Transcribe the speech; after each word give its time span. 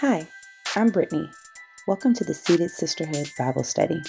Hi, 0.00 0.26
I'm 0.76 0.88
Brittany. 0.88 1.30
Welcome 1.86 2.14
to 2.14 2.24
the 2.24 2.32
Seated 2.32 2.70
Sisterhood 2.70 3.30
Bible 3.38 3.62
Study. 3.62 4.02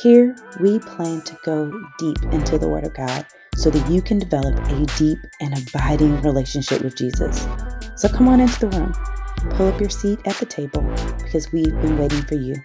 Here, 0.00 0.34
we 0.60 0.78
plan 0.78 1.20
to 1.20 1.36
go 1.44 1.70
deep 1.98 2.22
into 2.32 2.56
the 2.56 2.70
Word 2.70 2.84
of 2.84 2.94
God 2.94 3.26
so 3.54 3.68
that 3.68 3.90
you 3.90 4.00
can 4.00 4.18
develop 4.18 4.56
a 4.56 4.86
deep 4.96 5.18
and 5.42 5.58
abiding 5.58 6.22
relationship 6.22 6.80
with 6.80 6.96
Jesus. 6.96 7.46
So 7.96 8.08
come 8.08 8.28
on 8.28 8.40
into 8.40 8.60
the 8.60 8.68
room, 8.68 8.94
pull 9.56 9.68
up 9.68 9.78
your 9.78 9.90
seat 9.90 10.20
at 10.24 10.36
the 10.36 10.46
table 10.46 10.80
because 11.18 11.52
we've 11.52 11.78
been 11.82 11.98
waiting 11.98 12.22
for 12.22 12.36
you. 12.36 12.56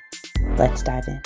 Let's 0.57 0.81
dive 0.81 1.09
in. 1.09 1.21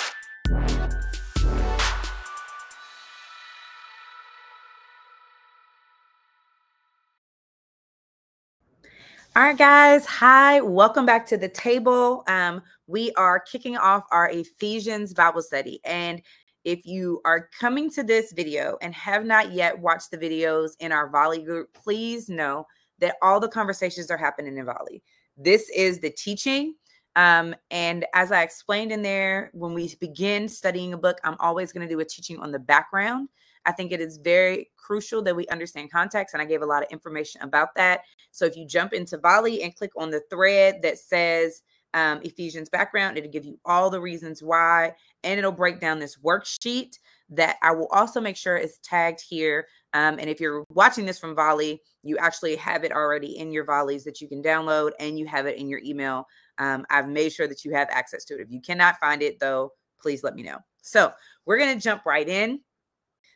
All 9.40 9.46
right, 9.46 9.56
guys. 9.56 10.04
Hi, 10.04 10.60
welcome 10.60 11.06
back 11.06 11.24
to 11.28 11.38
the 11.38 11.48
table. 11.48 12.24
Um, 12.26 12.60
we 12.86 13.10
are 13.12 13.40
kicking 13.40 13.74
off 13.74 14.04
our 14.12 14.28
Ephesians 14.28 15.14
Bible 15.14 15.40
study. 15.40 15.80
And 15.86 16.20
if 16.64 16.84
you 16.84 17.22
are 17.24 17.48
coming 17.58 17.90
to 17.92 18.02
this 18.02 18.34
video 18.34 18.76
and 18.82 18.94
have 18.94 19.24
not 19.24 19.52
yet 19.52 19.78
watched 19.78 20.10
the 20.10 20.18
videos 20.18 20.72
in 20.80 20.92
our 20.92 21.08
Volley 21.08 21.42
group, 21.42 21.72
please 21.72 22.28
know 22.28 22.66
that 22.98 23.16
all 23.22 23.40
the 23.40 23.48
conversations 23.48 24.10
are 24.10 24.18
happening 24.18 24.58
in 24.58 24.66
Volley. 24.66 25.02
This 25.38 25.70
is 25.74 26.00
the 26.00 26.10
teaching. 26.10 26.74
Um, 27.16 27.54
and 27.70 28.04
as 28.12 28.32
I 28.32 28.42
explained 28.42 28.92
in 28.92 29.00
there, 29.00 29.48
when 29.54 29.72
we 29.72 29.94
begin 30.02 30.50
studying 30.50 30.92
a 30.92 30.98
book, 30.98 31.18
I'm 31.24 31.36
always 31.40 31.72
going 31.72 31.88
to 31.88 31.94
do 31.94 32.00
a 32.00 32.04
teaching 32.04 32.38
on 32.40 32.52
the 32.52 32.58
background 32.58 33.30
I 33.66 33.72
think 33.72 33.92
it 33.92 34.00
is 34.00 34.18
very 34.18 34.70
crucial 34.76 35.22
that 35.22 35.36
we 35.36 35.46
understand 35.48 35.92
context. 35.92 36.34
And 36.34 36.42
I 36.42 36.46
gave 36.46 36.62
a 36.62 36.66
lot 36.66 36.82
of 36.82 36.90
information 36.90 37.42
about 37.42 37.68
that. 37.76 38.02
So 38.30 38.44
if 38.44 38.56
you 38.56 38.66
jump 38.66 38.92
into 38.92 39.18
Volley 39.18 39.62
and 39.62 39.74
click 39.74 39.92
on 39.96 40.10
the 40.10 40.22
thread 40.30 40.80
that 40.82 40.98
says 40.98 41.62
um, 41.94 42.20
Ephesians 42.22 42.68
background, 42.68 43.18
it'll 43.18 43.30
give 43.30 43.44
you 43.44 43.58
all 43.64 43.90
the 43.90 44.00
reasons 44.00 44.42
why. 44.42 44.92
And 45.22 45.38
it'll 45.38 45.52
break 45.52 45.80
down 45.80 45.98
this 45.98 46.16
worksheet 46.16 46.98
that 47.30 47.56
I 47.62 47.72
will 47.72 47.88
also 47.92 48.20
make 48.20 48.36
sure 48.36 48.56
is 48.56 48.78
tagged 48.82 49.22
here. 49.28 49.66
Um, 49.92 50.18
and 50.18 50.28
if 50.28 50.40
you're 50.40 50.64
watching 50.70 51.06
this 51.06 51.18
from 51.18 51.34
Volley, 51.34 51.80
you 52.02 52.16
actually 52.18 52.56
have 52.56 52.84
it 52.84 52.92
already 52.92 53.38
in 53.38 53.52
your 53.52 53.64
Volleys 53.64 54.04
that 54.04 54.20
you 54.20 54.28
can 54.28 54.42
download 54.42 54.92
and 54.98 55.18
you 55.18 55.26
have 55.26 55.46
it 55.46 55.56
in 55.56 55.68
your 55.68 55.80
email. 55.84 56.26
Um, 56.58 56.84
I've 56.90 57.08
made 57.08 57.32
sure 57.32 57.48
that 57.48 57.64
you 57.64 57.72
have 57.74 57.88
access 57.90 58.24
to 58.26 58.34
it. 58.34 58.40
If 58.40 58.50
you 58.50 58.60
cannot 58.60 58.98
find 58.98 59.22
it, 59.22 59.38
though, 59.38 59.72
please 60.00 60.22
let 60.22 60.34
me 60.34 60.42
know. 60.42 60.58
So 60.82 61.12
we're 61.46 61.58
going 61.58 61.74
to 61.74 61.82
jump 61.82 62.06
right 62.06 62.28
in. 62.28 62.60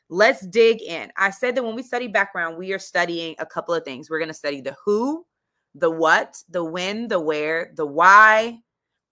Let's 0.08 0.46
dig 0.46 0.82
in. 0.82 1.10
I 1.16 1.30
said 1.30 1.54
that 1.54 1.64
when 1.64 1.74
we 1.74 1.82
study 1.82 2.08
background, 2.08 2.58
we 2.58 2.72
are 2.72 2.78
studying 2.78 3.34
a 3.38 3.46
couple 3.46 3.74
of 3.74 3.84
things. 3.84 4.10
We're 4.10 4.18
going 4.18 4.28
to 4.28 4.34
study 4.34 4.60
the 4.60 4.76
who, 4.84 5.24
the 5.74 5.90
what, 5.90 6.36
the 6.48 6.62
when, 6.62 7.08
the 7.08 7.18
where, 7.18 7.72
the 7.76 7.86
why, 7.86 8.58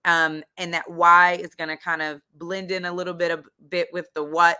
um, 0.04 0.42
and 0.58 0.74
that 0.74 0.90
why 0.90 1.32
is 1.34 1.54
going 1.54 1.68
to 1.68 1.76
kind 1.76 2.02
of 2.02 2.20
blend 2.34 2.70
in 2.70 2.84
a 2.84 2.92
little 2.92 3.14
bit 3.14 3.30
a 3.30 3.42
bit 3.68 3.88
with 3.92 4.12
the 4.14 4.22
what, 4.22 4.58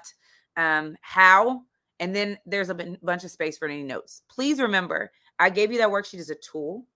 um, 0.57 0.97
how, 1.03 1.63
and 2.01 2.15
then 2.15 2.39
there's 2.47 2.71
a 2.71 2.75
b- 2.75 2.97
bunch 3.03 3.25
of 3.25 3.31
space 3.31 3.59
for 3.59 3.69
any 3.69 3.83
notes. 3.83 4.23
Please 4.29 4.59
remember, 4.59 5.13
I 5.39 5.51
gave 5.51 5.71
you 5.71 5.79
that 5.79 5.91
worksheet 5.91 6.21
as 6.21 6.31
a 6.31 6.35
tool. 6.37 6.87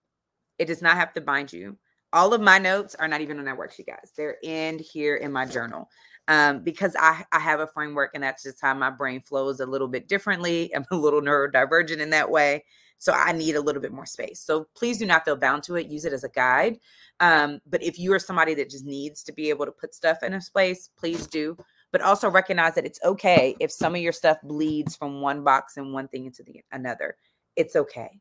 It 0.59 0.65
does 0.67 0.81
not 0.81 0.97
have 0.97 1.13
to 1.15 1.21
bind 1.21 1.53
you. 1.53 1.77
All 2.13 2.33
of 2.33 2.41
my 2.41 2.59
notes 2.59 2.95
are 2.95 3.09
not 3.09 3.21
even 3.21 3.39
on 3.39 3.45
that 3.45 3.59
worksheet, 3.59 3.87
guys. 3.87 4.13
They're 4.17 4.39
in 4.43 4.79
here 4.79 5.17
in 5.17 5.31
my 5.33 5.45
journal 5.45 5.89
um, 6.29 6.61
because 6.61 6.97
I, 6.99 7.25
I 7.33 7.39
have 7.39 7.61
a 7.61 7.67
framework 7.67 8.11
and 8.15 8.23
that's 8.23 8.43
just 8.43 8.61
how 8.61 8.75
my 8.75 8.91
brain 8.91 9.21
flows 9.21 9.61
a 9.61 9.67
little 9.67 9.89
bit 9.89 10.09
differently. 10.09 10.73
I'm 10.77 10.85
a 10.91 10.97
little 10.97 11.21
neurodivergent 11.21 11.99
in 11.99 12.11
that 12.11 12.31
way. 12.31 12.65
So 12.99 13.13
I 13.13 13.33
need 13.33 13.57
a 13.57 13.61
little 13.61 13.83
bit 13.83 13.93
more 13.93 14.07
space. 14.07 14.41
So 14.41 14.67
please 14.75 14.99
do 14.99 15.07
not 15.07 15.25
feel 15.25 15.37
bound 15.37 15.63
to 15.65 15.77
it. 15.77 15.89
Use 15.89 16.05
it 16.07 16.15
as 16.15 16.25
a 16.25 16.31
guide. 16.31 16.79
Um, 17.21 17.61
but 17.67 17.83
if 17.83 17.99
you 17.99 18.13
are 18.15 18.19
somebody 18.19 18.55
that 18.55 18.71
just 18.71 18.87
needs 18.87 19.23
to 19.25 19.33
be 19.33 19.51
able 19.51 19.67
to 19.67 19.73
put 19.73 19.95
stuff 19.95 20.23
in 20.23 20.33
a 20.33 20.41
space, 20.41 20.89
please 20.99 21.27
do. 21.27 21.57
But 21.93 22.01
also 22.01 22.31
recognize 22.31 22.75
that 22.75 22.87
it's 22.87 23.01
okay 23.05 23.55
if 23.61 23.71
some 23.71 23.95
of 23.95 24.01
your 24.01 24.13
stuff 24.13 24.39
bleeds 24.43 24.97
from 24.97 25.21
one 25.21 25.45
box 25.45 25.77
and 25.77 25.93
one 25.93 26.09
thing 26.09 26.25
into 26.25 26.43
the 26.43 26.63
another. 26.73 27.17
It's 27.55 27.77
okay. 27.77 28.19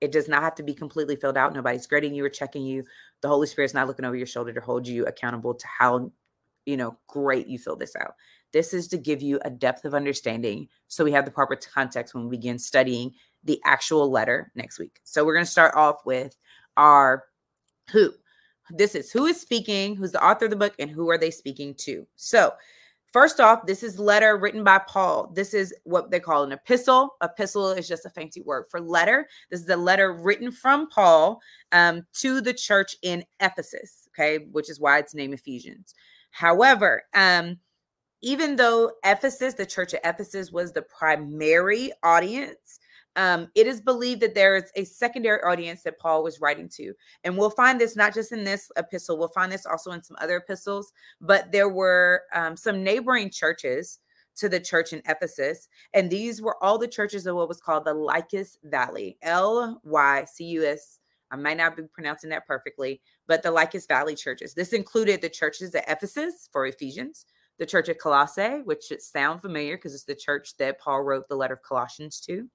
It 0.00 0.12
does 0.12 0.28
not 0.28 0.42
have 0.42 0.54
to 0.56 0.62
be 0.62 0.74
completely 0.74 1.16
filled 1.16 1.36
out. 1.36 1.52
Nobody's 1.52 1.86
grading 1.86 2.14
you 2.14 2.24
or 2.24 2.30
checking 2.30 2.64
you. 2.64 2.84
The 3.20 3.28
Holy 3.28 3.46
Spirit's 3.46 3.74
not 3.74 3.86
looking 3.86 4.04
over 4.04 4.16
your 4.16 4.26
shoulder 4.26 4.52
to 4.52 4.60
hold 4.60 4.86
you 4.86 5.04
accountable 5.06 5.54
to 5.54 5.66
how 5.66 6.10
you 6.66 6.76
know, 6.76 6.96
great 7.06 7.46
you 7.46 7.58
fill 7.58 7.76
this 7.76 7.96
out. 7.96 8.14
This 8.52 8.74
is 8.74 8.88
to 8.88 8.98
give 8.98 9.22
you 9.22 9.38
a 9.44 9.50
depth 9.50 9.84
of 9.84 9.94
understanding 9.94 10.68
so 10.88 11.04
we 11.04 11.12
have 11.12 11.24
the 11.24 11.30
proper 11.30 11.56
context 11.56 12.14
when 12.14 12.24
we 12.24 12.36
begin 12.36 12.58
studying 12.58 13.12
the 13.44 13.60
actual 13.64 14.10
letter 14.10 14.50
next 14.54 14.78
week. 14.78 15.00
So 15.04 15.24
we're 15.24 15.34
going 15.34 15.46
to 15.46 15.50
start 15.50 15.74
off 15.76 16.04
with 16.04 16.36
our 16.76 17.24
who. 17.90 18.12
This 18.70 18.94
is 18.94 19.10
who 19.10 19.26
is 19.26 19.40
speaking, 19.40 19.96
who's 19.96 20.12
the 20.12 20.24
author 20.24 20.44
of 20.44 20.50
the 20.50 20.56
book, 20.56 20.74
and 20.78 20.90
who 20.90 21.10
are 21.10 21.18
they 21.18 21.30
speaking 21.30 21.74
to. 21.78 22.06
So, 22.14 22.52
first 23.12 23.40
off, 23.40 23.66
this 23.66 23.82
is 23.82 23.98
letter 23.98 24.36
written 24.36 24.62
by 24.62 24.78
Paul. 24.78 25.32
This 25.34 25.54
is 25.54 25.74
what 25.84 26.10
they 26.10 26.20
call 26.20 26.44
an 26.44 26.52
epistle. 26.52 27.16
Epistle 27.20 27.72
is 27.72 27.88
just 27.88 28.06
a 28.06 28.10
fancy 28.10 28.42
word 28.42 28.66
for 28.70 28.80
letter. 28.80 29.28
This 29.50 29.60
is 29.60 29.68
a 29.68 29.76
letter 29.76 30.12
written 30.12 30.52
from 30.52 30.88
Paul 30.88 31.40
um, 31.72 32.06
to 32.14 32.40
the 32.40 32.54
church 32.54 32.94
in 33.02 33.24
Ephesus, 33.40 34.08
okay, 34.14 34.46
which 34.52 34.70
is 34.70 34.78
why 34.78 34.98
it's 34.98 35.14
named 35.14 35.34
Ephesians. 35.34 35.94
However, 36.30 37.02
um, 37.14 37.58
even 38.22 38.56
though 38.56 38.92
Ephesus, 39.04 39.54
the 39.54 39.66
church 39.66 39.94
of 39.94 40.00
Ephesus, 40.04 40.52
was 40.52 40.72
the 40.72 40.82
primary 40.82 41.92
audience, 42.02 42.80
um, 43.16 43.48
it 43.54 43.66
is 43.66 43.80
believed 43.80 44.20
that 44.20 44.34
there 44.34 44.56
is 44.56 44.70
a 44.76 44.84
secondary 44.84 45.42
audience 45.42 45.82
that 45.82 45.98
Paul 45.98 46.22
was 46.22 46.40
writing 46.40 46.68
to. 46.76 46.92
And 47.24 47.36
we'll 47.36 47.50
find 47.50 47.80
this 47.80 47.96
not 47.96 48.14
just 48.14 48.30
in 48.30 48.44
this 48.44 48.70
epistle, 48.76 49.18
we'll 49.18 49.28
find 49.28 49.50
this 49.50 49.66
also 49.66 49.90
in 49.92 50.02
some 50.02 50.16
other 50.20 50.36
epistles, 50.36 50.92
but 51.20 51.50
there 51.50 51.68
were 51.68 52.22
um, 52.34 52.56
some 52.56 52.84
neighboring 52.84 53.30
churches 53.30 53.98
to 54.36 54.48
the 54.48 54.60
church 54.60 54.92
in 54.92 55.02
Ephesus. 55.08 55.68
And 55.92 56.08
these 56.08 56.40
were 56.40 56.62
all 56.62 56.78
the 56.78 56.88
churches 56.88 57.26
of 57.26 57.34
what 57.34 57.48
was 57.48 57.60
called 57.60 57.84
the 57.84 57.94
Lycus 57.94 58.58
Valley, 58.64 59.18
L 59.22 59.80
Y 59.84 60.24
C 60.24 60.44
U 60.44 60.64
S 60.64 60.99
I 61.30 61.36
might 61.36 61.56
not 61.56 61.76
be 61.76 61.84
pronouncing 61.84 62.30
that 62.30 62.46
perfectly, 62.46 63.00
but 63.26 63.42
the 63.42 63.50
Lycus 63.50 63.86
Valley 63.86 64.14
churches. 64.14 64.54
This 64.54 64.72
included 64.72 65.20
the 65.20 65.28
churches 65.28 65.74
at 65.74 65.88
Ephesus 65.88 66.48
for 66.52 66.66
Ephesians, 66.66 67.26
the 67.60 67.66
church 67.66 67.90
at 67.90 68.00
Colossae, 68.00 68.62
which 68.64 68.84
should 68.84 69.02
sound 69.02 69.42
familiar 69.42 69.76
because 69.76 69.94
it's 69.94 70.04
the 70.04 70.14
church 70.14 70.56
that 70.56 70.80
Paul 70.80 71.02
wrote 71.02 71.28
the 71.28 71.36
letter 71.36 71.52
of 71.52 71.62
Colossians 71.62 72.18
to, 72.22 72.48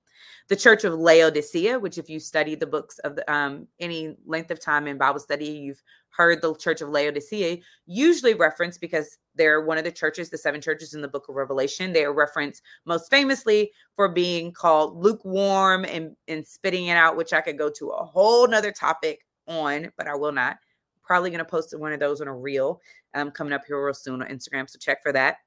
the 0.50 0.56
church 0.56 0.84
of 0.84 0.96
Laodicea, 0.96 1.78
which 1.80 2.00
if 2.00 2.10
you 2.10 2.20
study 2.20 2.56
the 2.56 2.66
books 2.66 2.98
of 3.00 3.16
the, 3.16 3.32
um, 3.32 3.68
any 3.80 4.18
length 4.26 4.50
of 4.50 4.60
time 4.60 4.88
in 4.88 4.98
Bible 4.98 5.20
study, 5.20 5.46
you've 5.46 5.82
heard 6.10 6.42
the 6.42 6.56
church 6.56 6.82
of 6.82 6.90
Laodicea 6.90 7.58
usually 7.86 8.34
referenced 8.34 8.82
because 8.82 9.20
they're 9.36 9.62
one 9.62 9.78
of 9.78 9.84
the 9.84 9.92
churches, 9.92 10.32
the 10.32 10.40
seven 10.40 10.60
churches 10.60 10.96
in 10.96 11.02
the 11.02 11.08
book 11.08 11.30
of 11.30 11.36
Revelation. 11.36 11.94
They 11.94 12.06
are 12.06 12.14
referenced 12.14 12.64
most 12.86 13.12
famously 13.12 13.72
for 13.96 14.10
being 14.10 14.54
called 14.54 14.98
lukewarm 14.98 15.86
and, 15.86 16.16
and 16.28 16.48
spitting 16.48 16.88
it 16.88 16.98
out, 16.98 17.16
which 17.16 17.32
I 17.32 17.42
could 17.42 17.60
go 17.60 17.70
to 17.78 17.90
a 17.90 18.04
whole 18.04 18.48
nother 18.48 18.72
topic 18.72 19.20
on, 19.48 19.92
but 19.98 20.08
I 20.08 20.16
will 20.16 20.32
not. 20.32 20.58
Probably 21.06 21.30
going 21.30 21.40
to 21.40 21.46
post 21.46 21.78
one 21.78 21.94
of 21.94 22.00
those 22.00 22.22
on 22.22 22.28
a 22.28 22.36
reel 22.36 22.82
um, 23.14 23.32
coming 23.32 23.54
up 23.54 23.64
here 23.68 23.84
real 23.84 23.94
soon 23.94 24.22
on 24.22 24.28
Instagram. 24.30 24.70
So 24.70 24.80
check 24.80 25.04
for 25.04 25.12
that. 25.14 25.38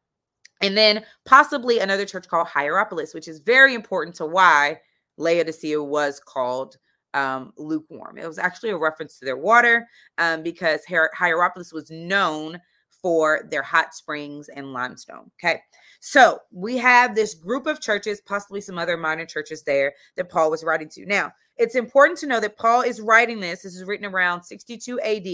And 0.60 0.76
then 0.76 1.04
possibly 1.24 1.78
another 1.78 2.04
church 2.04 2.26
called 2.28 2.48
Hierapolis, 2.48 3.14
which 3.14 3.28
is 3.28 3.38
very 3.38 3.74
important 3.74 4.16
to 4.16 4.26
why 4.26 4.80
Laodicea 5.16 5.82
was 5.82 6.20
called 6.20 6.78
um, 7.14 7.52
lukewarm. 7.56 8.18
It 8.18 8.26
was 8.26 8.38
actually 8.38 8.70
a 8.70 8.76
reference 8.76 9.18
to 9.18 9.24
their 9.24 9.36
water 9.36 9.88
um, 10.18 10.42
because 10.42 10.84
Hier- 10.84 11.10
Hierapolis 11.16 11.72
was 11.72 11.90
known 11.90 12.60
for 13.00 13.46
their 13.50 13.62
hot 13.62 13.94
springs 13.94 14.48
and 14.48 14.72
limestone. 14.72 15.30
Okay. 15.38 15.60
So 16.00 16.38
we 16.52 16.76
have 16.78 17.14
this 17.14 17.34
group 17.34 17.66
of 17.66 17.80
churches, 17.80 18.20
possibly 18.20 18.60
some 18.60 18.78
other 18.78 18.96
minor 18.96 19.26
churches 19.26 19.62
there 19.62 19.94
that 20.16 20.30
Paul 20.30 20.50
was 20.50 20.64
writing 20.64 20.88
to. 20.90 21.06
Now, 21.06 21.32
it's 21.56 21.74
important 21.74 22.18
to 22.20 22.26
know 22.26 22.40
that 22.40 22.56
Paul 22.56 22.82
is 22.82 23.00
writing 23.00 23.40
this. 23.40 23.62
This 23.62 23.74
is 23.74 23.84
written 23.84 24.06
around 24.06 24.42
62 24.42 25.00
AD, 25.00 25.26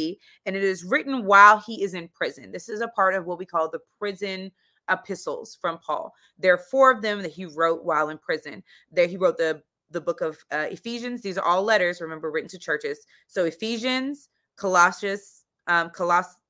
and 0.47 0.57
it 0.57 0.65
is 0.65 0.85
written 0.85 1.27
while 1.27 1.59
he 1.59 1.83
is 1.83 1.93
in 1.93 2.09
prison. 2.09 2.51
This 2.51 2.69
is 2.69 2.81
a 2.81 2.89
part 2.89 3.15
of 3.15 3.27
what 3.27 3.39
we 3.39 3.45
call 3.45 3.71
the 3.71 3.81
prison 3.99 4.51
epistles 4.91 5.59
from 5.61 5.79
Paul. 5.79 6.13
There 6.39 6.55
are 6.55 6.59
four 6.71 6.91
of 6.91 7.03
them 7.03 7.23
that 7.23 7.33
he 7.33 7.45
wrote 7.45 7.85
while 7.85 8.09
in 8.09 8.19
prison. 8.19 8.63
There 8.91 9.07
he 9.07 9.17
wrote 9.17 9.37
the 9.37 9.63
the 9.91 10.01
book 10.01 10.23
of 10.23 10.39
uh, 10.51 10.67
Ephesians. 10.71 11.23
These 11.23 11.39
are 11.39 11.45
all 11.45 11.63
letters, 11.63 12.01
remember, 12.01 12.31
written 12.31 12.49
to 12.51 12.59
churches. 12.59 13.07
So 13.29 13.45
Ephesians, 13.45 14.29
Colossians, 14.57 15.45
um, 15.69 15.91
Coloss- 15.91 16.41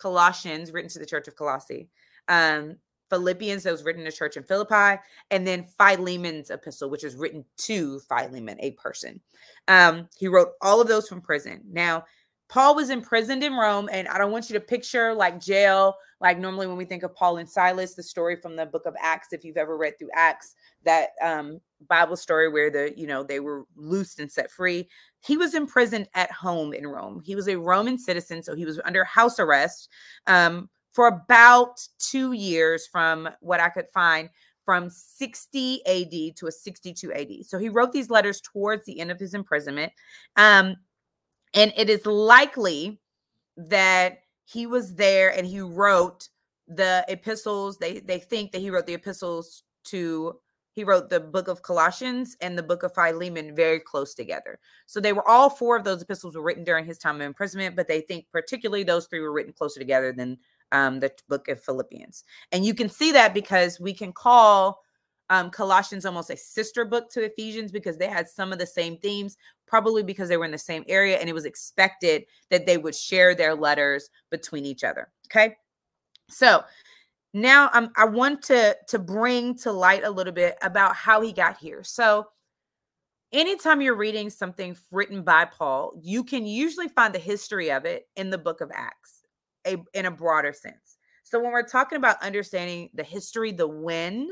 Colossians, 0.00 0.72
written 0.72 0.90
to 0.90 0.98
the 0.98 1.06
church 1.06 1.28
of 1.28 1.36
Colossae. 1.36 1.88
Um, 2.28 2.76
Philippians, 3.10 3.64
that 3.64 3.72
was 3.72 3.82
written 3.82 4.04
to 4.04 4.12
church 4.12 4.36
in 4.36 4.44
Philippi, 4.44 5.00
and 5.32 5.46
then 5.46 5.66
Philemon's 5.78 6.50
epistle, 6.50 6.88
which 6.88 7.04
is 7.04 7.16
written 7.16 7.44
to 7.58 7.98
Philemon, 8.08 8.56
a 8.60 8.70
person. 8.72 9.20
Um, 9.66 10.08
he 10.16 10.28
wrote 10.28 10.50
all 10.62 10.80
of 10.80 10.86
those 10.88 11.08
from 11.08 11.20
prison. 11.20 11.62
Now, 11.68 12.04
Paul 12.50 12.74
was 12.74 12.90
imprisoned 12.90 13.44
in 13.44 13.54
Rome, 13.54 13.88
and 13.92 14.08
I 14.08 14.18
don't 14.18 14.32
want 14.32 14.50
you 14.50 14.54
to 14.54 14.60
picture 14.60 15.14
like 15.14 15.40
jail, 15.40 15.94
like 16.20 16.36
normally 16.36 16.66
when 16.66 16.76
we 16.76 16.84
think 16.84 17.04
of 17.04 17.14
Paul 17.14 17.36
and 17.36 17.48
Silas, 17.48 17.94
the 17.94 18.02
story 18.02 18.34
from 18.34 18.56
the 18.56 18.66
book 18.66 18.86
of 18.86 18.96
Acts, 19.00 19.28
if 19.32 19.44
you've 19.44 19.56
ever 19.56 19.78
read 19.78 19.96
through 19.98 20.10
Acts, 20.16 20.56
that 20.84 21.10
um, 21.22 21.60
Bible 21.88 22.16
story 22.16 22.48
where 22.48 22.68
the, 22.68 22.92
you 22.96 23.06
know, 23.06 23.22
they 23.22 23.38
were 23.38 23.66
loosed 23.76 24.18
and 24.18 24.30
set 24.30 24.50
free. 24.50 24.88
He 25.20 25.36
was 25.36 25.54
imprisoned 25.54 26.08
at 26.14 26.32
home 26.32 26.72
in 26.72 26.88
Rome. 26.88 27.22
He 27.24 27.36
was 27.36 27.46
a 27.46 27.56
Roman 27.56 27.96
citizen, 27.96 28.42
so 28.42 28.56
he 28.56 28.64
was 28.64 28.80
under 28.84 29.04
house 29.04 29.38
arrest 29.38 29.88
um, 30.26 30.68
for 30.90 31.06
about 31.06 31.80
two 32.00 32.32
years 32.32 32.84
from 32.88 33.28
what 33.38 33.60
I 33.60 33.68
could 33.68 33.88
find 33.94 34.28
from 34.64 34.90
60 34.90 35.86
AD 35.86 36.36
to 36.36 36.46
a 36.48 36.52
62 36.52 37.12
AD. 37.12 37.46
So 37.46 37.58
he 37.58 37.68
wrote 37.68 37.92
these 37.92 38.10
letters 38.10 38.40
towards 38.40 38.84
the 38.86 38.98
end 38.98 39.12
of 39.12 39.20
his 39.20 39.34
imprisonment. 39.34 39.92
Um, 40.36 40.76
and 41.54 41.72
it 41.76 41.90
is 41.90 42.06
likely 42.06 43.00
that 43.56 44.18
he 44.44 44.66
was 44.66 44.94
there 44.94 45.30
and 45.36 45.46
he 45.46 45.60
wrote 45.60 46.28
the 46.68 47.04
epistles. 47.08 47.78
They 47.78 48.00
they 48.00 48.18
think 48.18 48.52
that 48.52 48.60
he 48.60 48.70
wrote 48.70 48.86
the 48.86 48.94
epistles 48.94 49.62
to 49.84 50.38
he 50.72 50.84
wrote 50.84 51.10
the 51.10 51.20
book 51.20 51.48
of 51.48 51.62
Colossians 51.62 52.36
and 52.40 52.56
the 52.56 52.62
book 52.62 52.82
of 52.82 52.94
Philemon 52.94 53.54
very 53.54 53.80
close 53.80 54.14
together. 54.14 54.58
So 54.86 55.00
they 55.00 55.12
were 55.12 55.26
all 55.28 55.50
four 55.50 55.76
of 55.76 55.84
those 55.84 56.02
epistles 56.02 56.36
were 56.36 56.42
written 56.42 56.64
during 56.64 56.84
his 56.84 56.98
time 56.98 57.16
of 57.16 57.22
imprisonment, 57.22 57.74
but 57.74 57.88
they 57.88 58.00
think 58.00 58.26
particularly 58.32 58.84
those 58.84 59.06
three 59.06 59.20
were 59.20 59.32
written 59.32 59.52
closer 59.52 59.80
together 59.80 60.12
than 60.12 60.38
um, 60.72 61.00
the 61.00 61.12
book 61.28 61.48
of 61.48 61.62
Philippians. 61.62 62.24
And 62.52 62.64
you 62.64 62.74
can 62.74 62.88
see 62.88 63.10
that 63.12 63.34
because 63.34 63.80
we 63.80 63.92
can 63.92 64.12
call 64.12 64.80
um, 65.30 65.48
Colossians 65.48 66.04
almost 66.04 66.28
a 66.28 66.36
sister 66.36 66.84
book 66.84 67.10
to 67.12 67.24
Ephesians 67.24 67.70
because 67.70 67.96
they 67.96 68.08
had 68.08 68.28
some 68.28 68.52
of 68.52 68.58
the 68.58 68.66
same 68.66 68.98
themes, 68.98 69.38
probably 69.66 70.02
because 70.02 70.28
they 70.28 70.36
were 70.36 70.44
in 70.44 70.50
the 70.50 70.58
same 70.58 70.84
area 70.88 71.18
and 71.18 71.28
it 71.28 71.32
was 71.32 71.44
expected 71.44 72.24
that 72.50 72.66
they 72.66 72.76
would 72.76 72.94
share 72.94 73.34
their 73.34 73.54
letters 73.54 74.10
between 74.30 74.66
each 74.66 74.82
other. 74.82 75.08
Okay. 75.26 75.56
So 76.28 76.64
now 77.32 77.70
I'm, 77.72 77.90
I 77.96 78.06
want 78.06 78.42
to, 78.42 78.76
to 78.88 78.98
bring 78.98 79.56
to 79.58 79.70
light 79.70 80.02
a 80.04 80.10
little 80.10 80.32
bit 80.32 80.58
about 80.62 80.96
how 80.96 81.20
he 81.20 81.32
got 81.32 81.56
here. 81.56 81.84
So 81.84 82.26
anytime 83.32 83.80
you're 83.80 83.94
reading 83.94 84.30
something 84.30 84.76
written 84.90 85.22
by 85.22 85.44
Paul, 85.44 85.92
you 86.02 86.24
can 86.24 86.44
usually 86.44 86.88
find 86.88 87.14
the 87.14 87.20
history 87.20 87.70
of 87.70 87.84
it 87.84 88.08
in 88.16 88.30
the 88.30 88.38
book 88.38 88.60
of 88.60 88.72
Acts 88.74 89.22
a, 89.64 89.76
in 89.94 90.06
a 90.06 90.10
broader 90.10 90.52
sense. 90.52 90.98
So 91.22 91.38
when 91.40 91.52
we're 91.52 91.62
talking 91.62 91.96
about 91.96 92.20
understanding 92.20 92.90
the 92.94 93.04
history, 93.04 93.52
the 93.52 93.68
when, 93.68 94.28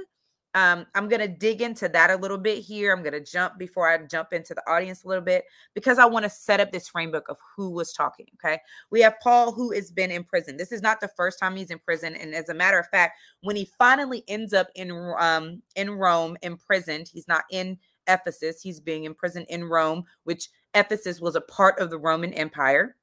um, 0.55 0.87
I'm 0.95 1.09
going 1.09 1.21
to 1.21 1.29
dig 1.29 1.61
into 1.61 1.89
that 1.91 2.11
a 2.11 2.17
little 2.17 2.39
bit 2.39 2.59
here. 2.59 2.93
I'm 2.93 3.03
going 3.03 3.13
to 3.13 3.21
jump 3.21 3.59
before 3.59 3.89
I 3.89 3.99
jump 3.99 4.33
into 4.33 4.55
the 4.55 4.71
audience 4.71 5.05
a 5.05 5.09
little 5.09 5.23
bit 5.23 5.45
because 5.75 5.99
I 5.99 6.07
want 6.07 6.25
to 6.25 6.31
set 6.31 6.59
up 6.59 6.73
this 6.73 6.89
framework 6.89 7.29
of 7.29 7.37
who 7.55 7.71
was 7.71 7.93
talking. 7.93 8.27
Okay. 8.35 8.59
We 8.91 9.01
have 9.03 9.15
Paul 9.23 9.53
who 9.53 9.73
has 9.73 9.91
been 9.91 10.11
in 10.11 10.25
prison. 10.25 10.57
This 10.57 10.73
is 10.73 10.81
not 10.81 11.01
the 11.01 11.11
first 11.17 11.39
time 11.39 11.55
he's 11.55 11.71
in 11.71 11.79
prison. 11.79 12.15
And 12.17 12.35
as 12.35 12.49
a 12.49 12.55
matter 12.55 12.79
of 12.79 12.89
fact, 12.89 13.19
when 13.43 13.57
he 13.57 13.71
finally 13.79 14.25
ends 14.27 14.55
up 14.55 14.69
in, 14.75 14.91
um, 15.19 15.63
in 15.77 15.91
Rome 15.91 16.37
imprisoned, 16.43 17.11
he's 17.13 17.29
not 17.29 17.45
in 17.51 17.79
Ephesus, 18.07 18.63
he's 18.63 18.81
being 18.81 19.05
imprisoned 19.05 19.47
in 19.51 19.65
Rome, 19.65 20.05
which 20.25 20.49
Ephesus 20.75 21.21
was 21.21 21.37
a 21.37 21.43
part 21.43 21.79
of 21.79 21.91
the 21.91 21.99
Roman 21.99 22.33
Empire. 22.33 22.97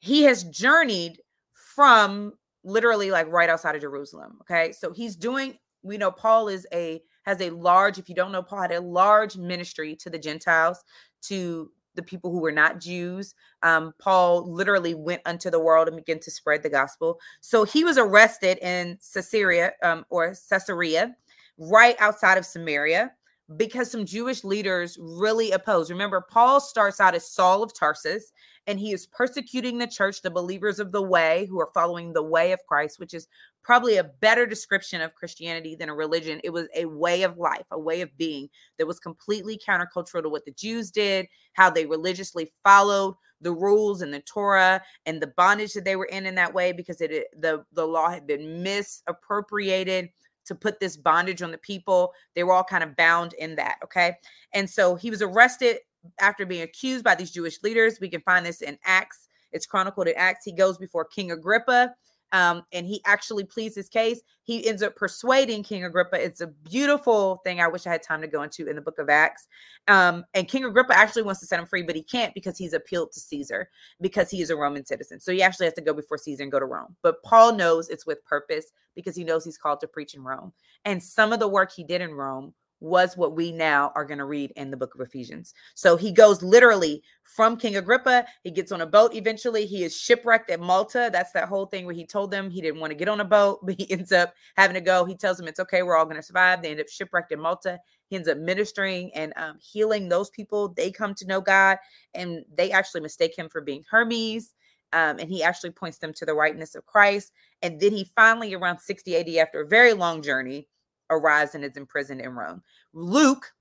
He 0.00 0.22
has 0.24 0.44
journeyed 0.44 1.18
from 1.54 2.34
literally 2.62 3.10
like 3.10 3.26
right 3.28 3.48
outside 3.48 3.74
of 3.74 3.80
Jerusalem. 3.80 4.36
Okay. 4.42 4.72
So 4.72 4.92
he's 4.92 5.16
doing 5.16 5.56
we 5.86 5.96
know 5.96 6.10
Paul 6.10 6.48
is 6.48 6.66
a 6.72 7.02
has 7.22 7.40
a 7.40 7.50
large, 7.50 7.98
if 7.98 8.08
you 8.08 8.14
don't 8.14 8.32
know, 8.32 8.42
Paul 8.42 8.62
had 8.62 8.72
a 8.72 8.80
large 8.80 9.36
ministry 9.36 9.96
to 9.96 10.10
the 10.10 10.18
Gentiles, 10.18 10.84
to 11.22 11.70
the 11.94 12.02
people 12.02 12.30
who 12.30 12.38
were 12.38 12.52
not 12.52 12.78
Jews. 12.78 13.34
Um, 13.62 13.92
Paul 13.98 14.52
literally 14.52 14.94
went 14.94 15.22
unto 15.26 15.50
the 15.50 15.58
world 15.58 15.88
and 15.88 15.96
began 15.96 16.20
to 16.20 16.30
spread 16.30 16.62
the 16.62 16.70
gospel. 16.70 17.18
So 17.40 17.64
he 17.64 17.84
was 17.84 17.98
arrested 17.98 18.58
in 18.58 18.98
Caesarea 19.12 19.72
um, 19.82 20.04
or 20.10 20.34
Caesarea, 20.48 21.16
right 21.58 21.96
outside 21.98 22.38
of 22.38 22.46
Samaria, 22.46 23.12
because 23.54 23.90
some 23.90 24.04
Jewish 24.04 24.42
leaders 24.42 24.98
really 25.00 25.52
oppose. 25.52 25.90
Remember, 25.90 26.20
Paul 26.20 26.60
starts 26.60 27.00
out 27.00 27.14
as 27.14 27.30
Saul 27.30 27.62
of 27.62 27.72
Tarsus, 27.72 28.32
and 28.66 28.80
he 28.80 28.92
is 28.92 29.06
persecuting 29.06 29.78
the 29.78 29.86
church, 29.86 30.22
the 30.22 30.30
believers 30.30 30.80
of 30.80 30.90
the 30.90 31.02
way 31.02 31.46
who 31.48 31.60
are 31.60 31.70
following 31.72 32.12
the 32.12 32.22
way 32.22 32.50
of 32.50 32.58
Christ, 32.66 32.98
which 32.98 33.14
is 33.14 33.28
probably 33.62 33.96
a 33.96 34.04
better 34.04 34.46
description 34.46 35.00
of 35.00 35.14
Christianity 35.14 35.76
than 35.76 35.88
a 35.88 35.94
religion. 35.94 36.40
It 36.42 36.50
was 36.50 36.66
a 36.74 36.86
way 36.86 37.22
of 37.22 37.38
life, 37.38 37.66
a 37.70 37.78
way 37.78 38.00
of 38.00 38.16
being 38.16 38.48
that 38.78 38.86
was 38.86 38.98
completely 38.98 39.58
countercultural 39.58 40.22
to 40.22 40.28
what 40.28 40.44
the 40.44 40.52
Jews 40.52 40.90
did, 40.90 41.28
how 41.52 41.70
they 41.70 41.86
religiously 41.86 42.52
followed 42.64 43.14
the 43.40 43.52
rules 43.52 44.02
and 44.02 44.12
the 44.12 44.20
Torah 44.20 44.82
and 45.04 45.20
the 45.20 45.32
bondage 45.36 45.74
that 45.74 45.84
they 45.84 45.96
were 45.96 46.06
in 46.06 46.26
in 46.26 46.34
that 46.36 46.54
way 46.54 46.72
because 46.72 47.00
it 47.00 47.26
the 47.38 47.64
the 47.72 47.86
law 47.86 48.08
had 48.08 48.26
been 48.26 48.62
misappropriated 48.62 50.08
to 50.46 50.54
put 50.54 50.80
this 50.80 50.96
bondage 50.96 51.42
on 51.42 51.50
the 51.50 51.58
people. 51.58 52.12
They 52.34 52.44
were 52.44 52.52
all 52.52 52.64
kind 52.64 52.82
of 52.82 52.96
bound 52.96 53.34
in 53.34 53.56
that, 53.56 53.76
okay? 53.84 54.14
And 54.54 54.68
so 54.68 54.94
he 54.94 55.10
was 55.10 55.22
arrested 55.22 55.78
after 56.20 56.46
being 56.46 56.62
accused 56.62 57.04
by 57.04 57.14
these 57.14 57.30
Jewish 57.30 57.62
leaders. 57.62 57.98
We 58.00 58.08
can 58.08 58.20
find 58.22 58.46
this 58.46 58.62
in 58.62 58.78
Acts. 58.84 59.28
It's 59.52 59.66
chronicled 59.66 60.08
in 60.08 60.14
Acts. 60.16 60.44
He 60.44 60.52
goes 60.52 60.78
before 60.78 61.04
King 61.04 61.32
Agrippa 61.32 61.94
um, 62.32 62.62
and 62.72 62.86
he 62.86 63.00
actually 63.04 63.44
pleads 63.44 63.74
his 63.74 63.88
case. 63.88 64.20
He 64.42 64.66
ends 64.66 64.82
up 64.82 64.96
persuading 64.96 65.62
King 65.62 65.84
Agrippa. 65.84 66.22
It's 66.22 66.40
a 66.40 66.46
beautiful 66.46 67.40
thing. 67.44 67.60
I 67.60 67.68
wish 67.68 67.86
I 67.86 67.90
had 67.90 68.02
time 68.02 68.20
to 68.20 68.26
go 68.26 68.42
into 68.42 68.68
in 68.68 68.76
the 68.76 68.82
book 68.82 68.98
of 68.98 69.08
Acts. 69.08 69.46
Um, 69.88 70.24
and 70.34 70.48
King 70.48 70.64
Agrippa 70.64 70.96
actually 70.96 71.22
wants 71.22 71.40
to 71.40 71.46
set 71.46 71.58
him 71.58 71.66
free, 71.66 71.82
but 71.82 71.96
he 71.96 72.02
can't 72.02 72.34
because 72.34 72.58
he's 72.58 72.72
appealed 72.72 73.12
to 73.12 73.20
Caesar 73.20 73.68
because 74.00 74.30
he 74.30 74.40
is 74.42 74.50
a 74.50 74.56
Roman 74.56 74.84
citizen. 74.84 75.20
So 75.20 75.32
he 75.32 75.42
actually 75.42 75.66
has 75.66 75.74
to 75.74 75.80
go 75.80 75.94
before 75.94 76.18
Caesar 76.18 76.42
and 76.42 76.52
go 76.52 76.60
to 76.60 76.66
Rome. 76.66 76.96
But 77.02 77.22
Paul 77.22 77.54
knows 77.54 77.88
it's 77.88 78.06
with 78.06 78.24
purpose 78.24 78.66
because 78.94 79.16
he 79.16 79.24
knows 79.24 79.44
he's 79.44 79.58
called 79.58 79.80
to 79.80 79.88
preach 79.88 80.14
in 80.14 80.22
Rome. 80.22 80.52
And 80.84 81.02
some 81.02 81.32
of 81.32 81.40
the 81.40 81.48
work 81.48 81.72
he 81.72 81.84
did 81.84 82.00
in 82.00 82.12
Rome 82.12 82.54
was 82.80 83.16
what 83.16 83.34
we 83.34 83.52
now 83.52 83.92
are 83.94 84.04
going 84.04 84.18
to 84.18 84.24
read 84.24 84.52
in 84.56 84.70
the 84.70 84.76
book 84.76 84.94
of 84.94 85.00
Ephesians. 85.00 85.54
So 85.74 85.96
he 85.96 86.12
goes 86.12 86.42
literally 86.42 87.02
from 87.22 87.56
King 87.56 87.76
Agrippa. 87.76 88.26
He 88.42 88.50
gets 88.50 88.72
on 88.72 88.82
a 88.82 88.86
boat 88.86 89.14
eventually. 89.14 89.66
He 89.66 89.84
is 89.84 89.96
shipwrecked 89.96 90.50
at 90.50 90.60
Malta. 90.60 91.08
That's 91.12 91.32
that 91.32 91.48
whole 91.48 91.66
thing 91.66 91.86
where 91.86 91.94
he 91.94 92.04
told 92.04 92.30
them 92.30 92.50
he 92.50 92.60
didn't 92.60 92.80
want 92.80 92.90
to 92.90 92.96
get 92.96 93.08
on 93.08 93.20
a 93.20 93.24
boat, 93.24 93.60
but 93.64 93.76
he 93.78 93.90
ends 93.90 94.12
up 94.12 94.34
having 94.56 94.74
to 94.74 94.80
go. 94.80 95.04
He 95.04 95.14
tells 95.14 95.36
them 95.36 95.48
it's 95.48 95.60
okay. 95.60 95.82
We're 95.82 95.96
all 95.96 96.04
going 96.04 96.16
to 96.16 96.22
survive. 96.22 96.62
They 96.62 96.70
end 96.70 96.80
up 96.80 96.88
shipwrecked 96.88 97.32
in 97.32 97.40
Malta. 97.40 97.78
He 98.08 98.16
ends 98.16 98.28
up 98.28 98.38
ministering 98.38 99.12
and 99.14 99.32
um, 99.36 99.58
healing 99.60 100.08
those 100.08 100.30
people. 100.30 100.68
They 100.68 100.90
come 100.90 101.14
to 101.14 101.26
know 101.26 101.40
God 101.40 101.78
and 102.14 102.44
they 102.54 102.70
actually 102.70 103.00
mistake 103.00 103.36
him 103.36 103.48
for 103.48 103.60
being 103.60 103.84
Hermes. 103.90 104.54
Um, 104.92 105.18
and 105.18 105.28
he 105.28 105.42
actually 105.42 105.70
points 105.70 105.98
them 105.98 106.12
to 106.14 106.24
the 106.24 106.34
rightness 106.34 106.76
of 106.76 106.86
Christ. 106.86 107.32
And 107.62 107.80
then 107.80 107.92
he 107.92 108.08
finally, 108.14 108.54
around 108.54 108.78
60 108.78 109.16
AD, 109.16 109.28
after 109.36 109.62
a 109.62 109.66
very 109.66 109.92
long 109.92 110.22
journey, 110.22 110.68
arrives 111.10 111.54
and 111.54 111.64
is 111.64 111.76
imprisoned 111.76 112.20
in 112.20 112.30
Rome. 112.30 112.62
Luke, 112.92 113.52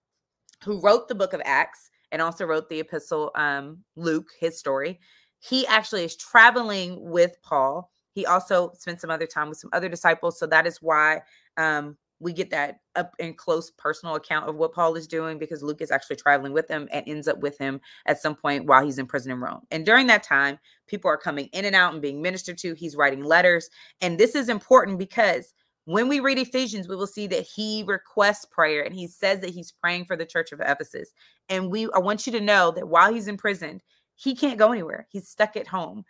who 0.63 0.81
wrote 0.81 1.07
the 1.07 1.15
book 1.15 1.33
of 1.33 1.41
Acts 1.45 1.89
and 2.11 2.21
also 2.21 2.45
wrote 2.45 2.69
the 2.69 2.79
epistle 2.79 3.31
um, 3.35 3.79
Luke, 3.95 4.29
his 4.39 4.57
story, 4.57 4.99
he 5.39 5.65
actually 5.67 6.03
is 6.03 6.15
traveling 6.15 6.97
with 7.09 7.35
Paul. 7.43 7.91
He 8.13 8.25
also 8.25 8.71
spent 8.77 9.01
some 9.01 9.09
other 9.09 9.27
time 9.27 9.49
with 9.49 9.57
some 9.57 9.69
other 9.73 9.89
disciples. 9.89 10.39
So 10.39 10.47
that 10.47 10.65
is 10.65 10.81
why 10.81 11.21
um, 11.57 11.97
we 12.19 12.31
get 12.33 12.49
that 12.49 12.79
up 12.95 13.13
and 13.19 13.37
close 13.37 13.71
personal 13.71 14.15
account 14.15 14.49
of 14.49 14.55
what 14.55 14.73
Paul 14.73 14.95
is 14.95 15.07
doing 15.07 15.37
because 15.37 15.61
Luke 15.61 15.81
is 15.81 15.91
actually 15.91 16.15
traveling 16.15 16.53
with 16.53 16.67
him 16.69 16.87
and 16.91 17.03
ends 17.07 17.27
up 17.27 17.39
with 17.39 17.57
him 17.57 17.81
at 18.05 18.21
some 18.21 18.35
point 18.35 18.65
while 18.65 18.83
he's 18.83 18.97
in 18.97 19.05
prison 19.05 19.31
in 19.31 19.41
Rome. 19.41 19.61
And 19.71 19.85
during 19.85 20.07
that 20.07 20.23
time, 20.23 20.57
people 20.87 21.11
are 21.11 21.17
coming 21.17 21.49
in 21.51 21.65
and 21.65 21.75
out 21.75 21.93
and 21.93 22.01
being 22.01 22.21
ministered 22.21 22.57
to. 22.59 22.73
He's 22.73 22.95
writing 22.95 23.23
letters. 23.23 23.69
And 24.01 24.17
this 24.17 24.33
is 24.33 24.49
important 24.49 24.97
because 24.97 25.53
when 25.85 26.07
we 26.07 26.19
read 26.19 26.39
Ephesians, 26.39 26.87
we 26.87 26.95
will 26.95 27.07
see 27.07 27.27
that 27.27 27.45
he 27.45 27.83
requests 27.87 28.45
prayer 28.45 28.83
and 28.83 28.93
he 28.93 29.07
says 29.07 29.39
that 29.39 29.51
he's 29.51 29.71
praying 29.71 30.05
for 30.05 30.15
the 30.15 30.25
church 30.25 30.51
of 30.51 30.59
Ephesus. 30.59 31.11
And 31.47 31.71
we 31.71 31.87
I 31.93 31.99
want 31.99 32.25
you 32.25 32.33
to 32.33 32.41
know 32.41 32.71
that 32.71 32.87
while 32.87 33.13
he's 33.13 33.27
imprisoned, 33.27 33.81
he 34.15 34.35
can't 34.35 34.59
go 34.59 34.71
anywhere. 34.71 35.07
He's 35.11 35.29
stuck 35.29 35.55
at 35.55 35.67
home. 35.67 36.03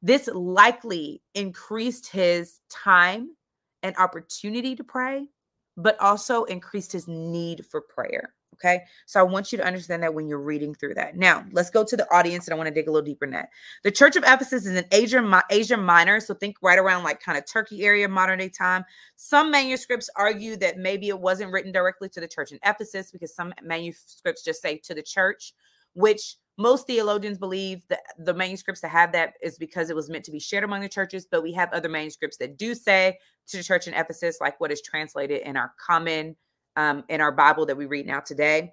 This 0.00 0.28
likely 0.32 1.22
increased 1.34 2.08
his 2.08 2.58
time 2.70 3.36
and 3.82 3.96
opportunity 3.98 4.74
to 4.76 4.84
pray, 4.84 5.28
but 5.76 6.00
also 6.00 6.44
increased 6.44 6.92
his 6.92 7.06
need 7.06 7.66
for 7.66 7.80
prayer. 7.80 8.34
Okay. 8.54 8.82
So 9.06 9.18
I 9.18 9.22
want 9.22 9.50
you 9.50 9.58
to 9.58 9.64
understand 9.64 10.02
that 10.02 10.14
when 10.14 10.28
you're 10.28 10.40
reading 10.40 10.74
through 10.74 10.94
that. 10.94 11.16
Now, 11.16 11.44
let's 11.52 11.70
go 11.70 11.84
to 11.84 11.96
the 11.96 12.06
audience 12.14 12.46
and 12.46 12.54
I 12.54 12.56
want 12.56 12.68
to 12.68 12.74
dig 12.74 12.86
a 12.86 12.92
little 12.92 13.04
deeper 13.04 13.24
in 13.24 13.30
that. 13.32 13.48
The 13.82 13.90
Church 13.90 14.14
of 14.14 14.24
Ephesus 14.24 14.66
is 14.66 14.76
in 14.76 14.84
Asia, 14.92 15.42
Asia 15.50 15.76
Minor. 15.76 16.20
So 16.20 16.34
think 16.34 16.56
right 16.62 16.78
around 16.78 17.02
like 17.02 17.20
kind 17.20 17.38
of 17.38 17.44
Turkey 17.46 17.84
area, 17.84 18.08
modern 18.08 18.38
day 18.38 18.50
time. 18.50 18.84
Some 19.16 19.50
manuscripts 19.50 20.10
argue 20.16 20.56
that 20.56 20.78
maybe 20.78 21.08
it 21.08 21.18
wasn't 21.18 21.50
written 21.50 21.72
directly 21.72 22.08
to 22.10 22.20
the 22.20 22.28
church 22.28 22.52
in 22.52 22.58
Ephesus 22.64 23.10
because 23.10 23.34
some 23.34 23.52
manuscripts 23.62 24.44
just 24.44 24.60
say 24.60 24.76
to 24.84 24.94
the 24.94 25.02
church, 25.02 25.54
which 25.94 26.36
most 26.58 26.86
theologians 26.86 27.38
believe 27.38 27.82
that 27.88 28.02
the 28.18 28.34
manuscripts 28.34 28.82
that 28.82 28.90
have 28.90 29.12
that 29.12 29.34
is 29.42 29.56
because 29.58 29.88
it 29.88 29.96
was 29.96 30.10
meant 30.10 30.24
to 30.24 30.30
be 30.30 30.38
shared 30.38 30.64
among 30.64 30.82
the 30.82 30.88
churches, 30.88 31.26
but 31.28 31.42
we 31.42 31.52
have 31.52 31.72
other 31.72 31.88
manuscripts 31.88 32.36
that 32.36 32.58
do 32.58 32.74
say 32.74 33.18
to 33.48 33.56
the 33.56 33.62
church 33.62 33.88
in 33.88 33.94
Ephesus, 33.94 34.38
like 34.40 34.60
what 34.60 34.70
is 34.70 34.82
translated 34.82 35.40
in 35.42 35.56
our 35.56 35.72
common 35.84 36.36
um, 36.76 37.04
in 37.08 37.20
our 37.20 37.32
Bible 37.32 37.66
that 37.66 37.76
we 37.76 37.86
read 37.86 38.06
now 38.06 38.20
today. 38.20 38.72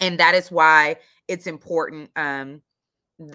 And 0.00 0.18
that 0.18 0.34
is 0.34 0.50
why 0.50 0.96
it's 1.28 1.46
important 1.46 2.10
um, 2.16 2.62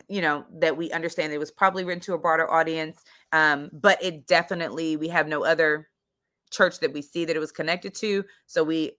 you 0.08 0.22
know 0.22 0.46
that 0.52 0.76
we 0.76 0.92
understand 0.92 1.32
it 1.32 1.38
was 1.38 1.52
probably 1.52 1.84
written 1.84 2.02
to 2.02 2.14
a 2.14 2.18
broader 2.18 2.52
audience 2.52 3.04
um 3.32 3.70
but 3.74 4.02
it 4.04 4.28
definitely 4.28 4.98
we 4.98 5.08
have 5.08 5.28
no 5.28 5.44
other 5.44 5.88
church 6.50 6.80
that 6.80 6.92
we 6.92 7.02
see 7.02 7.26
that 7.26 7.36
it 7.36 7.40
was 7.40 7.52
connected 7.52 7.94
to 7.94 8.24
so 8.48 8.64
we 8.64 8.92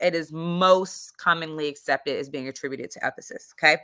it 0.00 0.14
is 0.14 0.32
most 0.32 1.16
commonly 1.18 1.68
accepted 1.68 2.18
as 2.18 2.28
being 2.28 2.48
attributed 2.48 2.90
to 2.90 3.00
ephesus 3.02 3.54
okay 3.58 3.78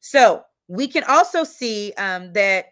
so 0.00 0.42
we 0.66 0.86
can 0.86 1.04
also 1.04 1.44
see 1.44 1.92
um 1.96 2.32
that 2.32 2.66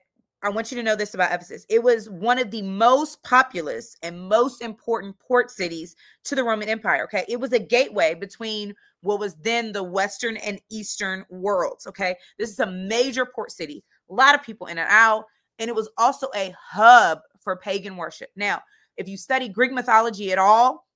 I 0.46 0.50
want 0.50 0.70
you 0.70 0.76
to 0.76 0.82
know 0.82 0.94
this 0.94 1.14
about 1.14 1.32
Ephesus. 1.32 1.66
It 1.68 1.82
was 1.82 2.08
one 2.08 2.38
of 2.38 2.52
the 2.52 2.62
most 2.62 3.20
populous 3.24 3.96
and 4.04 4.28
most 4.28 4.62
important 4.62 5.18
port 5.18 5.50
cities 5.50 5.96
to 6.24 6.36
the 6.36 6.44
Roman 6.44 6.68
Empire. 6.68 7.02
Okay. 7.04 7.24
It 7.28 7.40
was 7.40 7.52
a 7.52 7.58
gateway 7.58 8.14
between 8.14 8.72
what 9.00 9.18
was 9.18 9.34
then 9.42 9.72
the 9.72 9.82
Western 9.82 10.36
and 10.36 10.60
Eastern 10.70 11.24
worlds. 11.30 11.88
Okay. 11.88 12.14
This 12.38 12.50
is 12.50 12.60
a 12.60 12.70
major 12.70 13.26
port 13.26 13.50
city, 13.50 13.82
a 14.08 14.14
lot 14.14 14.36
of 14.36 14.42
people 14.42 14.68
in 14.68 14.78
and 14.78 14.88
out. 14.88 15.24
And 15.58 15.68
it 15.68 15.74
was 15.74 15.88
also 15.98 16.28
a 16.36 16.54
hub 16.60 17.20
for 17.40 17.56
pagan 17.56 17.96
worship. 17.96 18.30
Now, 18.36 18.62
if 18.96 19.08
you 19.08 19.16
study 19.16 19.48
Greek 19.48 19.72
mythology 19.72 20.30
at 20.30 20.38
all, 20.38 20.86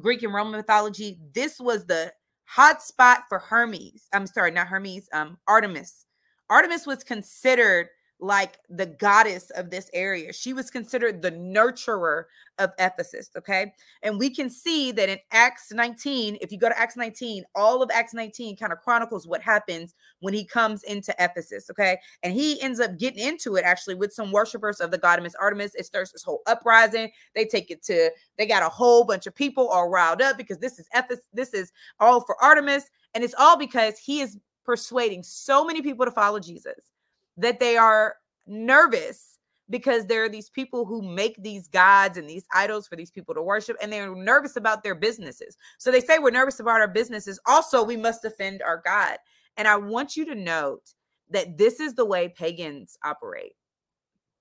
Greek 0.00 0.24
and 0.24 0.34
Roman 0.34 0.56
mythology, 0.56 1.18
this 1.32 1.60
was 1.60 1.86
the 1.86 2.12
hot 2.44 2.82
spot 2.82 3.22
for 3.28 3.38
Hermes. 3.38 4.08
I'm 4.12 4.26
sorry, 4.26 4.50
not 4.50 4.66
Hermes, 4.66 5.08
um, 5.12 5.38
Artemis. 5.46 6.06
Artemis 6.48 6.86
was 6.86 7.04
considered 7.04 7.86
like 8.20 8.58
the 8.68 8.86
goddess 8.86 9.50
of 9.50 9.70
this 9.70 9.90
area. 9.94 10.32
She 10.32 10.52
was 10.52 10.70
considered 10.70 11.22
the 11.22 11.32
nurturer 11.32 12.24
of 12.58 12.70
Ephesus. 12.78 13.30
Okay. 13.36 13.72
And 14.02 14.18
we 14.18 14.30
can 14.30 14.50
see 14.50 14.92
that 14.92 15.08
in 15.08 15.18
Acts 15.32 15.72
19, 15.72 16.38
if 16.40 16.52
you 16.52 16.58
go 16.58 16.68
to 16.68 16.78
Acts 16.78 16.96
19, 16.96 17.44
all 17.54 17.82
of 17.82 17.90
Acts 17.92 18.14
19 18.14 18.56
kind 18.56 18.72
of 18.72 18.80
chronicles 18.80 19.26
what 19.26 19.42
happens 19.42 19.94
when 20.20 20.34
he 20.34 20.44
comes 20.44 20.82
into 20.84 21.14
Ephesus. 21.18 21.70
Okay. 21.70 21.98
And 22.22 22.32
he 22.32 22.60
ends 22.60 22.80
up 22.80 22.98
getting 22.98 23.26
into 23.26 23.56
it 23.56 23.64
actually 23.64 23.94
with 23.94 24.12
some 24.12 24.30
worshipers 24.30 24.80
of 24.80 24.90
the 24.90 24.98
goddess 24.98 25.34
Artemis. 25.40 25.74
It 25.74 25.86
starts 25.86 26.12
this 26.12 26.22
whole 26.22 26.42
uprising. 26.46 27.10
They 27.34 27.46
take 27.46 27.70
it 27.70 27.82
to, 27.84 28.10
they 28.38 28.46
got 28.46 28.62
a 28.62 28.68
whole 28.68 29.04
bunch 29.04 29.26
of 29.26 29.34
people 29.34 29.68
all 29.68 29.88
riled 29.88 30.22
up 30.22 30.36
because 30.36 30.58
this 30.58 30.78
is 30.78 30.86
Ephesus. 30.94 31.24
This 31.32 31.54
is 31.54 31.72
all 31.98 32.20
for 32.20 32.42
Artemis. 32.42 32.90
And 33.14 33.24
it's 33.24 33.34
all 33.38 33.56
because 33.56 33.98
he 33.98 34.20
is 34.20 34.38
persuading 34.64 35.22
so 35.22 35.64
many 35.64 35.82
people 35.82 36.04
to 36.04 36.12
follow 36.12 36.38
Jesus 36.38 36.90
that 37.40 37.60
they 37.60 37.76
are 37.76 38.16
nervous 38.46 39.38
because 39.68 40.06
there 40.06 40.24
are 40.24 40.28
these 40.28 40.50
people 40.50 40.84
who 40.84 41.00
make 41.00 41.40
these 41.42 41.68
gods 41.68 42.18
and 42.18 42.28
these 42.28 42.44
idols 42.52 42.88
for 42.88 42.96
these 42.96 43.10
people 43.10 43.34
to 43.34 43.42
worship 43.42 43.76
and 43.80 43.92
they're 43.92 44.14
nervous 44.14 44.56
about 44.56 44.82
their 44.82 44.96
businesses. 44.96 45.56
So 45.78 45.90
they 45.90 46.00
say 46.00 46.18
we're 46.18 46.30
nervous 46.30 46.60
about 46.60 46.80
our 46.80 46.88
businesses. 46.88 47.40
Also, 47.46 47.82
we 47.82 47.96
must 47.96 48.22
defend 48.22 48.62
our 48.62 48.82
God. 48.84 49.16
And 49.56 49.68
I 49.68 49.76
want 49.76 50.16
you 50.16 50.24
to 50.26 50.34
note 50.34 50.92
that 51.30 51.56
this 51.56 51.78
is 51.78 51.94
the 51.94 52.04
way 52.04 52.28
pagans 52.28 52.98
operate. 53.04 53.52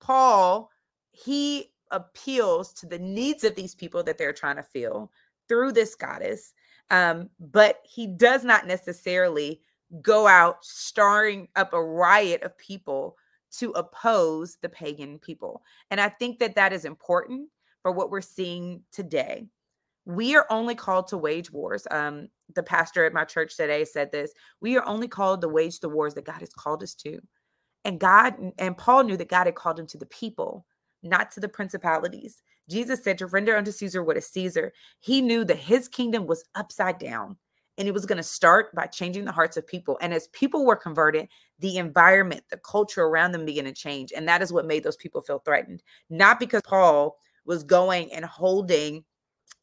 Paul, 0.02 0.72
he 1.12 1.72
appeals 1.92 2.74
to 2.74 2.88
the 2.88 3.00
needs 3.00 3.44
of 3.44 3.56
these 3.56 3.76
people 3.76 4.04
that 4.04 4.18
they're 4.18 4.34
trying 4.34 4.56
to 4.56 4.64
fill 4.64 5.12
through 5.48 5.74
this 5.74 5.96
goddess. 5.96 6.54
Um, 6.90 7.30
but 7.40 7.82
he 7.84 8.08
does 8.08 8.44
not 8.44 8.66
necessarily 8.66 9.62
go 10.02 10.28
out 10.28 10.64
starring 10.64 11.48
up 11.56 11.74
a 11.74 11.84
riot 11.84 12.44
of 12.44 12.58
people 12.58 13.18
to 13.52 13.72
oppose 13.72 14.58
the 14.62 14.70
pagan 14.70 15.18
people. 15.20 15.64
And 15.90 16.00
I 16.00 16.10
think 16.10 16.40
that 16.40 16.56
that 16.56 16.74
is 16.74 16.86
important 16.86 17.50
for 17.82 17.92
what 17.92 18.12
we're 18.12 18.22
seeing 18.22 18.84
today. 18.92 19.48
We 20.06 20.36
are 20.36 20.46
only 20.50 20.76
called 20.76 21.08
to 21.08 21.18
wage 21.18 21.52
wars. 21.52 21.88
Um, 21.90 22.30
the 22.56 22.64
pastor 22.64 23.06
at 23.06 23.14
my 23.14 23.26
church 23.26 23.56
today 23.56 23.86
said 23.86 24.12
this 24.12 24.32
we 24.62 24.78
are 24.78 24.86
only 24.86 25.08
called 25.08 25.42
to 25.42 25.48
wage 25.48 25.80
the 25.80 25.90
wars 25.90 26.14
that 26.16 26.26
God 26.26 26.40
has 26.40 26.54
called 26.54 26.84
us 26.84 26.94
to. 26.96 27.20
And 27.86 28.00
God 28.00 28.36
and 28.58 28.78
Paul 28.78 29.04
knew 29.04 29.18
that 29.18 29.30
God 29.30 29.46
had 29.46 29.56
called 29.56 29.80
him 29.80 29.88
to 29.88 29.98
the 29.98 30.06
people, 30.08 30.66
not 31.04 31.32
to 31.32 31.40
the 31.40 31.50
principalities. 31.50 32.42
Jesus 32.70 33.04
said 33.04 33.18
to 33.18 33.28
render 33.28 33.56
unto 33.56 33.72
Caesar 33.72 34.04
what 34.04 34.18
is 34.18 34.28
Caesar. 34.28 34.74
He 35.00 35.22
knew 35.22 35.44
that 35.46 35.58
his 35.58 35.88
kingdom 35.88 36.28
was 36.28 36.44
upside 36.54 37.00
down 37.00 37.38
and 37.80 37.88
it 37.88 37.94
was 37.94 38.06
going 38.06 38.18
to 38.18 38.24
start 38.24 38.76
by 38.76 38.86
changing 38.86 39.24
the 39.24 39.32
hearts 39.32 39.56
of 39.56 39.66
people. 39.66 39.98
And 40.02 40.14
as 40.14 40.28
people 40.28 40.66
were 40.66 40.76
converted, 40.76 41.30
the 41.60 41.78
environment, 41.78 42.44
the 42.52 42.58
culture 42.58 43.04
around 43.04 43.32
them 43.32 43.46
began 43.46 43.64
to 43.64 43.74
change. 43.74 44.12
And 44.16 44.28
that 44.28 44.42
is 44.42 44.52
what 44.52 44.68
made 44.68 44.84
those 44.84 44.98
people 44.98 45.22
feel 45.22 45.40
threatened. 45.40 45.82
Not 46.10 46.40
because 46.40 46.62
Paul 46.62 47.16
was 47.46 47.64
going 47.64 48.14
and 48.14 48.26
holding 48.26 49.06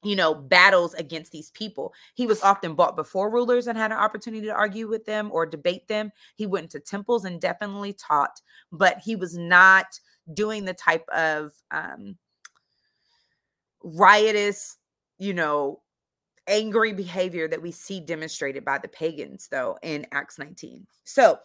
you 0.03 0.15
know, 0.15 0.35
battles 0.35 0.95
against 0.95 1.33
these 1.33 1.51
people. 1.51 1.93
He 2.15 2.27
was 2.27 2.41
often 2.43 2.75
brought 2.75 2.95
before 2.95 3.31
rulers 3.31 3.67
and 3.67 3.77
had 3.77 3.91
an 3.91 3.99
opportunity 3.99 4.47
to 4.47 4.55
argue 4.55 4.87
with 4.87 5.05
them 5.05 5.31
or 5.33 5.47
debate 5.47 5.89
them. 5.89 6.13
He 6.37 6.47
went 6.47 6.71
to 6.71 6.81
temples 6.81 7.25
and 7.25 7.41
definitely 7.41 7.95
taught, 7.95 8.41
but 8.71 8.99
he 8.99 9.17
was 9.17 9.37
not 9.37 9.99
doing 10.33 10.65
the 10.65 10.75
type 10.75 11.05
of 11.09 11.53
um, 11.73 12.17
riotous, 13.83 14.77
you 15.19 15.35
know, 15.35 15.81
angry 16.49 16.93
behavior 16.93 17.49
that 17.49 17.61
we 17.61 17.73
see 17.73 18.01
demonstrated 18.01 18.65
by 18.65 18.79
the 18.79 18.89
pagans, 18.89 19.49
though, 19.51 19.79
in 19.83 20.07
Acts 20.13 20.39
19. 20.39 20.87
So, 21.05 21.39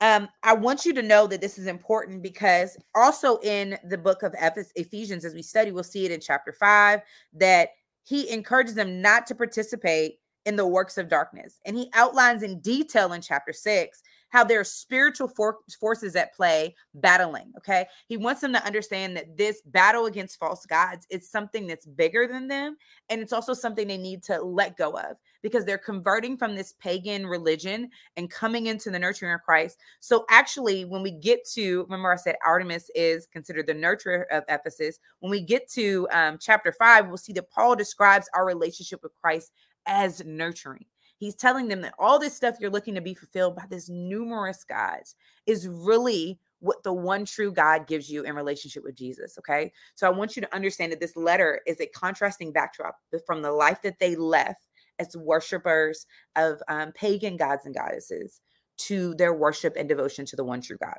um, 0.00 0.28
I 0.42 0.54
want 0.54 0.84
you 0.84 0.92
to 0.94 1.02
know 1.02 1.26
that 1.28 1.40
this 1.40 1.58
is 1.58 1.66
important 1.66 2.22
because 2.22 2.76
also 2.94 3.38
in 3.38 3.78
the 3.84 3.96
book 3.96 4.22
of 4.22 4.34
Ephesians, 4.76 5.24
as 5.24 5.34
we 5.34 5.42
study, 5.42 5.70
we'll 5.70 5.84
see 5.84 6.04
it 6.04 6.10
in 6.10 6.20
chapter 6.20 6.52
five 6.52 7.00
that 7.32 7.70
he 8.02 8.30
encourages 8.30 8.74
them 8.74 9.00
not 9.00 9.26
to 9.28 9.34
participate 9.34 10.18
in 10.44 10.56
the 10.56 10.66
works 10.66 10.98
of 10.98 11.08
darkness. 11.08 11.58
And 11.64 11.76
he 11.76 11.90
outlines 11.94 12.42
in 12.42 12.60
detail 12.60 13.12
in 13.12 13.22
chapter 13.22 13.52
six 13.52 14.02
how 14.34 14.42
there 14.42 14.58
are 14.58 14.64
spiritual 14.64 15.28
for- 15.28 15.60
forces 15.78 16.16
at 16.16 16.34
play 16.34 16.74
battling. 16.94 17.52
Okay. 17.56 17.86
He 18.08 18.16
wants 18.16 18.40
them 18.40 18.52
to 18.52 18.66
understand 18.66 19.16
that 19.16 19.36
this 19.36 19.62
battle 19.66 20.06
against 20.06 20.40
false 20.40 20.66
gods 20.66 21.06
is 21.08 21.30
something 21.30 21.68
that's 21.68 21.86
bigger 21.86 22.26
than 22.26 22.48
them. 22.48 22.76
And 23.10 23.20
it's 23.20 23.32
also 23.32 23.54
something 23.54 23.86
they 23.86 23.96
need 23.96 24.24
to 24.24 24.42
let 24.42 24.76
go 24.76 24.90
of 24.98 25.18
because 25.40 25.64
they're 25.64 25.78
converting 25.78 26.36
from 26.36 26.56
this 26.56 26.74
pagan 26.80 27.28
religion 27.28 27.88
and 28.16 28.28
coming 28.28 28.66
into 28.66 28.90
the 28.90 28.98
nurturing 28.98 29.32
of 29.32 29.42
Christ. 29.42 29.78
So, 30.00 30.24
actually, 30.30 30.84
when 30.84 31.02
we 31.02 31.12
get 31.12 31.48
to, 31.50 31.84
remember, 31.84 32.12
I 32.12 32.16
said 32.16 32.34
Artemis 32.44 32.90
is 32.96 33.26
considered 33.26 33.68
the 33.68 33.74
nurturer 33.74 34.24
of 34.32 34.42
Ephesus. 34.48 34.98
When 35.20 35.30
we 35.30 35.42
get 35.42 35.70
to 35.74 36.08
um, 36.10 36.38
chapter 36.40 36.72
five, 36.72 37.06
we'll 37.06 37.18
see 37.18 37.34
that 37.34 37.52
Paul 37.52 37.76
describes 37.76 38.28
our 38.34 38.44
relationship 38.44 39.00
with 39.04 39.12
Christ 39.14 39.52
as 39.86 40.24
nurturing. 40.24 40.86
He's 41.24 41.34
telling 41.34 41.68
them 41.68 41.80
that 41.80 41.94
all 41.98 42.18
this 42.18 42.36
stuff 42.36 42.56
you're 42.60 42.70
looking 42.70 42.94
to 42.96 43.00
be 43.00 43.14
fulfilled 43.14 43.56
by 43.56 43.64
this 43.70 43.88
numerous 43.88 44.62
gods 44.62 45.14
is 45.46 45.66
really 45.66 46.38
what 46.60 46.82
the 46.82 46.92
one 46.92 47.24
true 47.24 47.50
God 47.50 47.86
gives 47.86 48.10
you 48.10 48.24
in 48.24 48.34
relationship 48.34 48.84
with 48.84 48.94
Jesus. 48.94 49.38
Okay. 49.38 49.72
So 49.94 50.06
I 50.06 50.10
want 50.10 50.36
you 50.36 50.42
to 50.42 50.54
understand 50.54 50.92
that 50.92 51.00
this 51.00 51.16
letter 51.16 51.62
is 51.66 51.80
a 51.80 51.86
contrasting 51.86 52.52
backdrop 52.52 52.96
from 53.26 53.40
the 53.40 53.52
life 53.52 53.80
that 53.82 53.98
they 53.98 54.16
left 54.16 54.68
as 54.98 55.16
worshipers 55.16 56.04
of 56.36 56.62
um, 56.68 56.92
pagan 56.92 57.38
gods 57.38 57.64
and 57.64 57.74
goddesses 57.74 58.42
to 58.76 59.14
their 59.14 59.32
worship 59.32 59.76
and 59.78 59.88
devotion 59.88 60.26
to 60.26 60.36
the 60.36 60.44
one 60.44 60.60
true 60.60 60.76
God. 60.82 60.98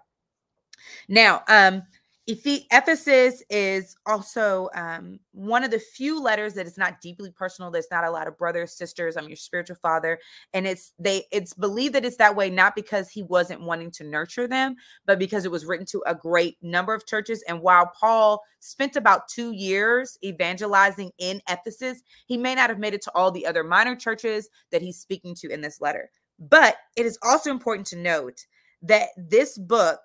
Now, 1.07 1.43
um, 1.47 1.83
Ephesus 2.27 3.43
is 3.51 3.95
also 4.07 4.69
um, 4.73 5.19
one 5.31 5.63
of 5.63 5.69
the 5.69 5.79
few 5.79 6.19
letters 6.19 6.55
that 6.55 6.65
is 6.65 6.77
not 6.77 6.99
deeply 6.99 7.29
personal. 7.29 7.69
There's 7.69 7.91
not 7.91 8.03
a 8.03 8.09
lot 8.09 8.27
of 8.27 8.35
brothers, 8.35 8.75
sisters. 8.75 9.15
I'm 9.15 9.27
your 9.27 9.35
spiritual 9.35 9.77
father, 9.81 10.19
and 10.53 10.65
it's 10.65 10.93
they. 10.97 11.25
It's 11.31 11.53
believed 11.53 11.93
that 11.93 12.03
it's 12.03 12.17
that 12.17 12.35
way 12.35 12.49
not 12.49 12.75
because 12.75 13.09
he 13.09 13.21
wasn't 13.21 13.61
wanting 13.61 13.91
to 13.91 14.03
nurture 14.03 14.47
them, 14.47 14.75
but 15.05 15.19
because 15.19 15.45
it 15.45 15.51
was 15.51 15.65
written 15.65 15.85
to 15.87 16.01
a 16.07 16.15
great 16.15 16.57
number 16.63 16.95
of 16.95 17.05
churches. 17.05 17.43
And 17.47 17.61
while 17.61 17.91
Paul 17.99 18.41
spent 18.59 18.95
about 18.95 19.27
two 19.27 19.51
years 19.51 20.17
evangelizing 20.23 21.11
in 21.19 21.41
Ephesus, 21.47 22.01
he 22.25 22.37
may 22.37 22.55
not 22.55 22.69
have 22.69 22.79
made 22.79 22.95
it 22.95 23.03
to 23.03 23.11
all 23.13 23.29
the 23.29 23.45
other 23.45 23.63
minor 23.63 23.95
churches 23.95 24.49
that 24.71 24.81
he's 24.81 24.97
speaking 24.97 25.35
to 25.35 25.49
in 25.49 25.61
this 25.61 25.79
letter. 25.79 26.09
But 26.39 26.77
it 26.95 27.05
is 27.05 27.19
also 27.21 27.51
important 27.51 27.85
to 27.87 27.97
note 27.97 28.45
that 28.81 29.09
this 29.15 29.57
book 29.57 29.99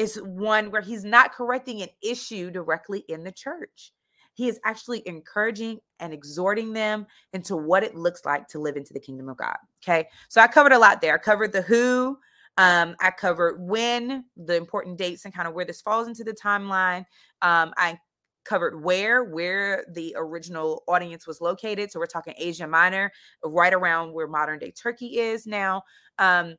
is 0.00 0.16
one 0.22 0.70
where 0.70 0.80
he's 0.80 1.04
not 1.04 1.32
correcting 1.32 1.82
an 1.82 1.88
issue 2.02 2.50
directly 2.50 3.04
in 3.08 3.22
the 3.22 3.30
church. 3.30 3.92
He 4.32 4.48
is 4.48 4.58
actually 4.64 5.02
encouraging 5.06 5.80
and 5.98 6.14
exhorting 6.14 6.72
them 6.72 7.06
into 7.34 7.54
what 7.54 7.84
it 7.84 7.94
looks 7.94 8.24
like 8.24 8.48
to 8.48 8.58
live 8.58 8.76
into 8.76 8.94
the 8.94 9.00
kingdom 9.00 9.28
of 9.28 9.36
God. 9.36 9.56
Okay. 9.82 10.08
So 10.28 10.40
I 10.40 10.46
covered 10.46 10.72
a 10.72 10.78
lot 10.78 11.02
there. 11.02 11.14
I 11.14 11.18
covered 11.18 11.52
the 11.52 11.60
who, 11.60 12.18
um, 12.56 12.96
I 13.00 13.10
covered 13.10 13.60
when, 13.60 14.24
the 14.36 14.56
important 14.56 14.96
dates, 14.96 15.26
and 15.26 15.34
kind 15.34 15.46
of 15.46 15.52
where 15.52 15.66
this 15.66 15.82
falls 15.82 16.08
into 16.08 16.24
the 16.24 16.32
timeline. 16.32 17.04
Um, 17.42 17.74
I 17.76 17.98
covered 18.44 18.82
where, 18.82 19.24
where 19.24 19.84
the 19.92 20.14
original 20.16 20.82
audience 20.88 21.26
was 21.26 21.42
located. 21.42 21.92
So 21.92 22.00
we're 22.00 22.06
talking 22.06 22.32
Asia 22.38 22.66
Minor, 22.66 23.12
right 23.44 23.74
around 23.74 24.14
where 24.14 24.26
modern 24.26 24.58
day 24.58 24.70
Turkey 24.70 25.18
is 25.18 25.46
now. 25.46 25.82
Um, 26.18 26.56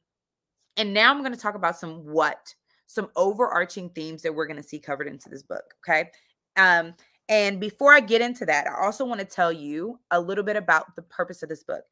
and 0.78 0.94
now 0.94 1.10
I'm 1.12 1.22
going 1.22 1.34
to 1.34 1.40
talk 1.40 1.56
about 1.56 1.80
some 1.80 2.06
what 2.06 2.54
some 2.92 3.08
overarching 3.16 3.90
themes 3.90 4.22
that 4.22 4.36
we're 4.36 4.46
going 4.46 4.62
to 4.62 4.68
see 4.68 4.78
covered 4.78 5.08
into 5.08 5.30
this 5.30 5.44
book. 5.44 5.64
Okay. 5.88 6.10
Um, 6.58 6.94
and 7.30 7.58
before 7.58 7.94
I 7.94 8.02
get 8.02 8.22
into 8.22 8.46
that, 8.48 8.68
I 8.68 8.84
also 8.84 9.06
want 9.06 9.22
to 9.22 9.26
tell 9.26 9.54
you 9.54 9.98
a 10.12 10.20
little 10.20 10.44
bit 10.44 10.58
about 10.58 10.94
the 10.98 11.02
purpose 11.04 11.42
of 11.42 11.48
this 11.48 11.64
book. 11.64 11.84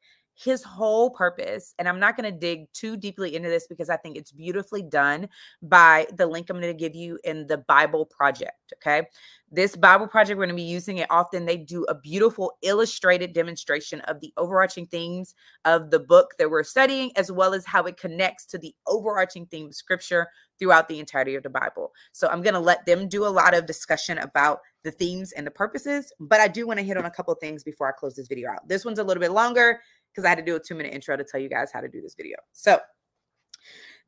His 0.42 0.62
whole 0.62 1.10
purpose, 1.10 1.74
and 1.78 1.88
I'm 1.88 2.00
not 2.00 2.16
going 2.16 2.32
to 2.32 2.38
dig 2.38 2.72
too 2.72 2.96
deeply 2.96 3.34
into 3.34 3.48
this 3.48 3.66
because 3.66 3.90
I 3.90 3.96
think 3.96 4.16
it's 4.16 4.32
beautifully 4.32 4.82
done 4.82 5.28
by 5.62 6.06
the 6.16 6.26
link 6.26 6.48
I'm 6.48 6.60
going 6.60 6.74
to 6.74 6.78
give 6.78 6.94
you 6.94 7.18
in 7.24 7.46
the 7.46 7.58
Bible 7.58 8.06
Project. 8.06 8.72
Okay. 8.76 9.06
This 9.52 9.74
Bible 9.74 10.06
Project, 10.06 10.38
we're 10.38 10.46
going 10.46 10.56
to 10.56 10.62
be 10.62 10.62
using 10.62 10.98
it 10.98 11.08
often. 11.10 11.44
They 11.44 11.56
do 11.56 11.84
a 11.88 11.94
beautiful 11.94 12.52
illustrated 12.62 13.32
demonstration 13.32 14.00
of 14.02 14.20
the 14.20 14.32
overarching 14.36 14.86
themes 14.86 15.34
of 15.64 15.90
the 15.90 15.98
book 15.98 16.34
that 16.38 16.48
we're 16.48 16.62
studying, 16.62 17.10
as 17.16 17.32
well 17.32 17.52
as 17.52 17.66
how 17.66 17.82
it 17.84 17.96
connects 17.96 18.46
to 18.46 18.58
the 18.58 18.72
overarching 18.86 19.46
theme 19.46 19.66
of 19.66 19.74
scripture 19.74 20.28
throughout 20.60 20.88
the 20.88 21.00
entirety 21.00 21.34
of 21.34 21.42
the 21.42 21.50
Bible. 21.50 21.90
So 22.12 22.28
I'm 22.28 22.42
going 22.42 22.54
to 22.54 22.60
let 22.60 22.86
them 22.86 23.08
do 23.08 23.26
a 23.26 23.28
lot 23.28 23.54
of 23.54 23.66
discussion 23.66 24.18
about 24.18 24.60
the 24.84 24.92
themes 24.92 25.32
and 25.32 25.46
the 25.46 25.50
purposes, 25.50 26.12
but 26.20 26.40
I 26.40 26.48
do 26.48 26.66
want 26.66 26.78
to 26.78 26.84
hit 26.84 26.96
on 26.96 27.04
a 27.04 27.10
couple 27.10 27.34
things 27.34 27.64
before 27.64 27.88
I 27.88 27.92
close 27.92 28.14
this 28.14 28.28
video 28.28 28.50
out. 28.50 28.68
This 28.68 28.84
one's 28.84 28.98
a 28.98 29.04
little 29.04 29.20
bit 29.20 29.32
longer 29.32 29.80
because 30.12 30.24
I 30.24 30.28
had 30.28 30.38
to 30.38 30.44
do 30.44 30.56
a 30.56 30.60
two 30.60 30.74
minute 30.74 30.92
intro 30.92 31.16
to 31.16 31.24
tell 31.24 31.40
you 31.40 31.48
guys 31.48 31.70
how 31.72 31.80
to 31.80 31.88
do 31.88 32.00
this 32.00 32.14
video. 32.14 32.36
So 32.52 32.80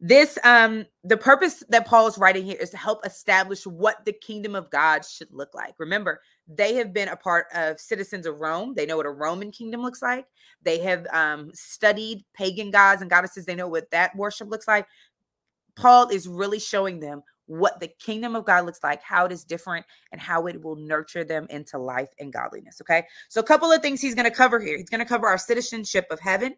this 0.05 0.37
um 0.43 0.85
the 1.05 1.17
purpose 1.17 1.63
that 1.69 1.87
Paul 1.87 2.09
is 2.09 2.19
writing 2.19 2.45
here 2.45 2.57
is 2.61 2.71
to 2.71 2.77
help 2.77 3.07
establish 3.07 3.65
what 3.67 4.05
the 4.05 4.13
kingdom 4.13 4.57
of 4.57 4.69
God 4.71 5.05
should 5.05 5.29
look 5.31 5.55
like. 5.55 5.75
Remember, 5.79 6.21
they 6.49 6.75
have 6.75 6.93
been 6.93 7.09
a 7.09 7.17
part 7.17 7.47
of 7.55 7.79
citizens 7.79 8.27
of 8.27 8.41
Rome. 8.41 8.75
They 8.75 8.85
know 8.85 8.97
what 8.97 9.07
a 9.07 9.11
Roman 9.11 9.53
kingdom 9.53 9.81
looks 9.81 10.03
like. 10.03 10.27
They 10.63 10.79
have 10.79 11.07
um, 11.13 11.51
studied 11.55 12.25
pagan 12.35 12.73
gods 12.73 13.01
and 13.01 13.11
goddesses. 13.11 13.47
They 13.47 13.55
know 13.55 13.69
what 13.69 13.91
that 13.93 14.15
worship 14.17 14.51
looks 14.51 14.67
like. 14.67 14.87
Paul 15.77 16.09
is 16.09 16.27
really 16.27 16.59
showing 16.59 16.99
them 16.99 17.23
what 17.47 17.81
the 17.81 17.89
kingdom 17.89 18.37
of 18.37 18.45
God 18.45 18.65
looks 18.65 18.83
like, 18.83 19.03
how 19.03 19.27
it 19.27 19.33
is 19.33 19.45
different, 19.45 19.85
and 20.13 20.21
how 20.21 20.47
it 20.47 20.63
will 20.63 20.77
nurture 20.77 21.25
them 21.25 21.47
into 21.51 21.79
life 21.79 22.09
and 22.19 22.33
godliness. 22.33 22.81
Okay. 22.81 23.05
So, 23.29 23.41
a 23.41 23.45
couple 23.45 23.71
of 23.71 23.83
things 23.83 24.01
he's 24.01 24.15
going 24.15 24.31
to 24.31 24.37
cover 24.37 24.61
here. 24.61 24.77
He's 24.77 24.91
going 24.91 25.01
to 25.01 25.07
cover 25.07 25.27
our 25.27 25.39
citizenship 25.39 26.07
of 26.11 26.21
heaven, 26.21 26.55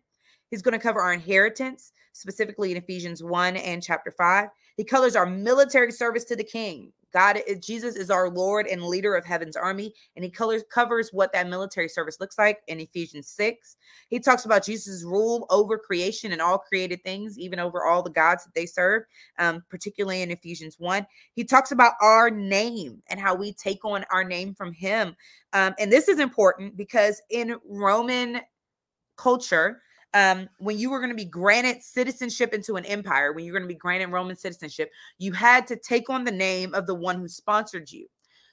he's 0.51 0.63
going 0.63 0.73
to 0.73 0.79
cover 0.79 1.01
our 1.01 1.13
inheritance, 1.13 1.93
specifically 2.13 2.71
in 2.71 2.77
Ephesians 2.77 3.23
1 3.23 3.57
and 3.57 3.83
chapter 3.83 4.11
5. 4.11 4.49
He 4.77 4.85
colors 4.85 5.17
our 5.17 5.27
military 5.27 5.93
service 5.93 6.25
to 6.25 6.37
the 6.37 6.45
king. 6.45 6.93
God, 7.15 7.39
Jesus 7.61 7.95
is 7.95 8.11
our 8.11 8.29
Lord 8.29 8.67
and 8.67 8.83
leader 8.83 9.15
of 9.15 9.25
heaven's 9.25 9.57
army, 9.57 9.95
and 10.17 10.25
he 10.25 10.31
colors 10.31 10.65
covers 10.69 11.11
what 11.13 11.33
that 11.33 11.49
military 11.49 11.89
service 11.89 12.19
looks 12.19 12.37
like 12.37 12.59
in 12.67 12.81
Ephesians 12.81 13.29
6. 13.29 13.77
He 14.09 14.19
talks 14.19 14.45
about 14.45 14.65
Jesus' 14.65 15.05
rule 15.05 15.47
over 15.49 15.79
creation 15.79 16.33
and 16.33 16.43
all 16.43 16.59
created 16.59 17.05
things, 17.05 17.39
even 17.39 17.61
over 17.61 17.85
all 17.85 18.03
the 18.03 18.11
gods 18.11 18.45
that 18.45 18.55
they 18.55 18.67
serve, 18.67 19.05
um, 19.39 19.63
particularly 19.71 20.23
in 20.23 20.33
Ephesians 20.33 20.81
1. 20.81 21.07
He 21.35 21.45
talks 21.45 21.71
about 21.71 21.93
our 22.03 22.31
name 22.31 23.01
and 23.07 23.21
how 23.21 23.37
we 23.37 23.53
take 23.53 23.85
on 23.85 24.05
our 24.11 24.25
name 24.25 24.53
from 24.53 24.73
him. 24.73 25.15
Um, 25.53 25.73
and 25.79 25.93
this 25.93 26.09
is 26.09 26.19
important 26.19 26.77
because 26.77 27.23
in 27.31 27.57
Roman 27.65 28.41
culture, 29.17 29.83
um, 30.15 30.49
when 30.59 30.79
you 30.79 30.91
were 30.91 31.01
going 31.01 31.11
to 31.11 31.17
be 31.17 31.25
granted 31.25 31.83
citizenship 31.83 32.55
into 32.55 32.77
an 32.77 32.85
empire, 32.87 33.33
when 33.33 33.45
you're 33.45 33.55
going 33.55 33.69
to 33.69 33.75
be 33.75 33.79
granted 33.79 34.11
Roman 34.11 34.37
citizenship, 34.37 34.91
you 35.19 35.33
had 35.33 35.67
to 35.67 35.77
take 35.77 36.09
on 36.09 36.25
the 36.25 36.33
name 36.33 36.73
of 36.73 36.87
the 36.87 36.95
one 36.95 37.19
who 37.19 37.29
sponsored 37.29 37.91
you. 37.91 38.07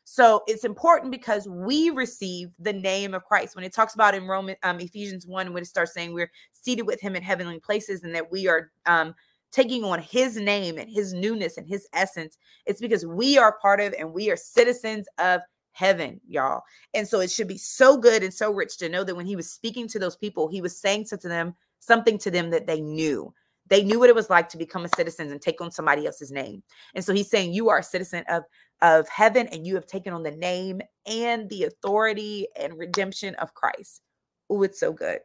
So 0.03 0.41
it's 0.47 0.65
important 0.65 1.11
because 1.11 1.47
we 1.47 1.91
receive 1.91 2.49
the 2.59 2.73
name 2.73 3.13
of 3.13 3.23
Christ. 3.23 3.55
When 3.55 3.63
it 3.63 3.73
talks 3.73 3.93
about 3.93 4.15
in 4.15 4.27
Roman 4.27 4.55
um, 4.63 4.79
Ephesians 4.79 5.27
1, 5.27 5.53
when 5.53 5.61
it 5.61 5.67
starts 5.67 5.93
saying 5.93 6.13
we're 6.13 6.31
seated 6.51 6.87
with 6.87 6.99
him 6.99 7.15
in 7.15 7.21
heavenly 7.21 7.59
places 7.59 8.03
and 8.03 8.13
that 8.15 8.31
we 8.31 8.47
are 8.47 8.71
um, 8.87 9.13
taking 9.51 9.83
on 9.83 9.99
his 9.99 10.37
name 10.37 10.79
and 10.79 10.89
his 10.89 11.13
newness 11.13 11.57
and 11.57 11.67
his 11.67 11.87
essence, 11.93 12.37
it's 12.65 12.81
because 12.81 13.05
we 13.05 13.37
are 13.37 13.59
part 13.61 13.79
of 13.79 13.93
and 13.99 14.11
we 14.11 14.31
are 14.31 14.35
citizens 14.35 15.07
of 15.19 15.41
heaven, 15.71 16.19
y'all. 16.27 16.61
And 16.93 17.07
so 17.07 17.19
it 17.19 17.31
should 17.31 17.47
be 17.47 17.57
so 17.57 17.97
good 17.97 18.23
and 18.23 18.33
so 18.33 18.51
rich 18.51 18.77
to 18.77 18.89
know 18.89 19.03
that 19.03 19.15
when 19.15 19.25
he 19.25 19.35
was 19.35 19.51
speaking 19.51 19.87
to 19.89 19.99
those 19.99 20.15
people, 20.15 20.47
he 20.47 20.61
was 20.61 20.79
saying 20.79 21.05
to 21.05 21.17
them 21.17 21.55
something 21.79 22.17
to 22.19 22.31
them 22.31 22.49
that 22.51 22.67
they 22.67 22.81
knew. 22.81 23.33
They 23.67 23.83
knew 23.83 23.99
what 23.99 24.09
it 24.09 24.15
was 24.15 24.29
like 24.29 24.49
to 24.49 24.57
become 24.57 24.83
a 24.83 24.95
citizen 24.95 25.31
and 25.31 25.41
take 25.41 25.61
on 25.61 25.71
somebody 25.71 26.05
else's 26.05 26.31
name. 26.31 26.61
And 26.93 27.05
so 27.05 27.13
he's 27.13 27.29
saying 27.29 27.53
you 27.53 27.69
are 27.69 27.79
a 27.79 27.83
citizen 27.83 28.25
of 28.27 28.43
of 28.81 29.07
heaven 29.07 29.47
and 29.47 29.65
you 29.65 29.75
have 29.75 29.85
taken 29.85 30.13
on 30.13 30.23
the 30.23 30.31
name 30.31 30.81
and 31.05 31.49
the 31.49 31.65
authority 31.65 32.47
and 32.59 32.77
redemption 32.77 33.35
of 33.35 33.53
Christ. 33.53 34.01
Oh, 34.49 34.63
it's 34.63 34.79
so 34.79 34.91
good. 34.91 35.19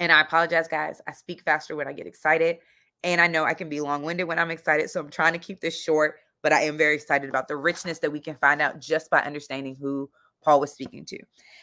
And 0.00 0.10
I 0.12 0.20
apologize, 0.20 0.68
guys. 0.68 1.00
I 1.06 1.12
speak 1.12 1.42
faster 1.42 1.76
when 1.76 1.88
I 1.88 1.92
get 1.92 2.06
excited. 2.06 2.58
And 3.04 3.20
I 3.20 3.26
know 3.26 3.44
I 3.44 3.54
can 3.54 3.68
be 3.68 3.80
long 3.80 4.02
winded 4.04 4.28
when 4.28 4.38
I'm 4.38 4.50
excited. 4.50 4.90
So 4.90 5.00
I'm 5.00 5.10
trying 5.10 5.32
to 5.32 5.38
keep 5.38 5.60
this 5.60 5.80
short 5.80 6.20
but 6.42 6.52
I 6.52 6.62
am 6.62 6.76
very 6.76 6.94
excited 6.94 7.28
about 7.28 7.48
the 7.48 7.56
richness 7.56 7.98
that 8.00 8.12
we 8.12 8.20
can 8.20 8.36
find 8.36 8.60
out 8.60 8.80
just 8.80 9.10
by 9.10 9.20
understanding 9.20 9.76
who 9.76 10.10
Paul 10.42 10.60
was 10.60 10.72
speaking 10.72 11.04
to. 11.06 11.18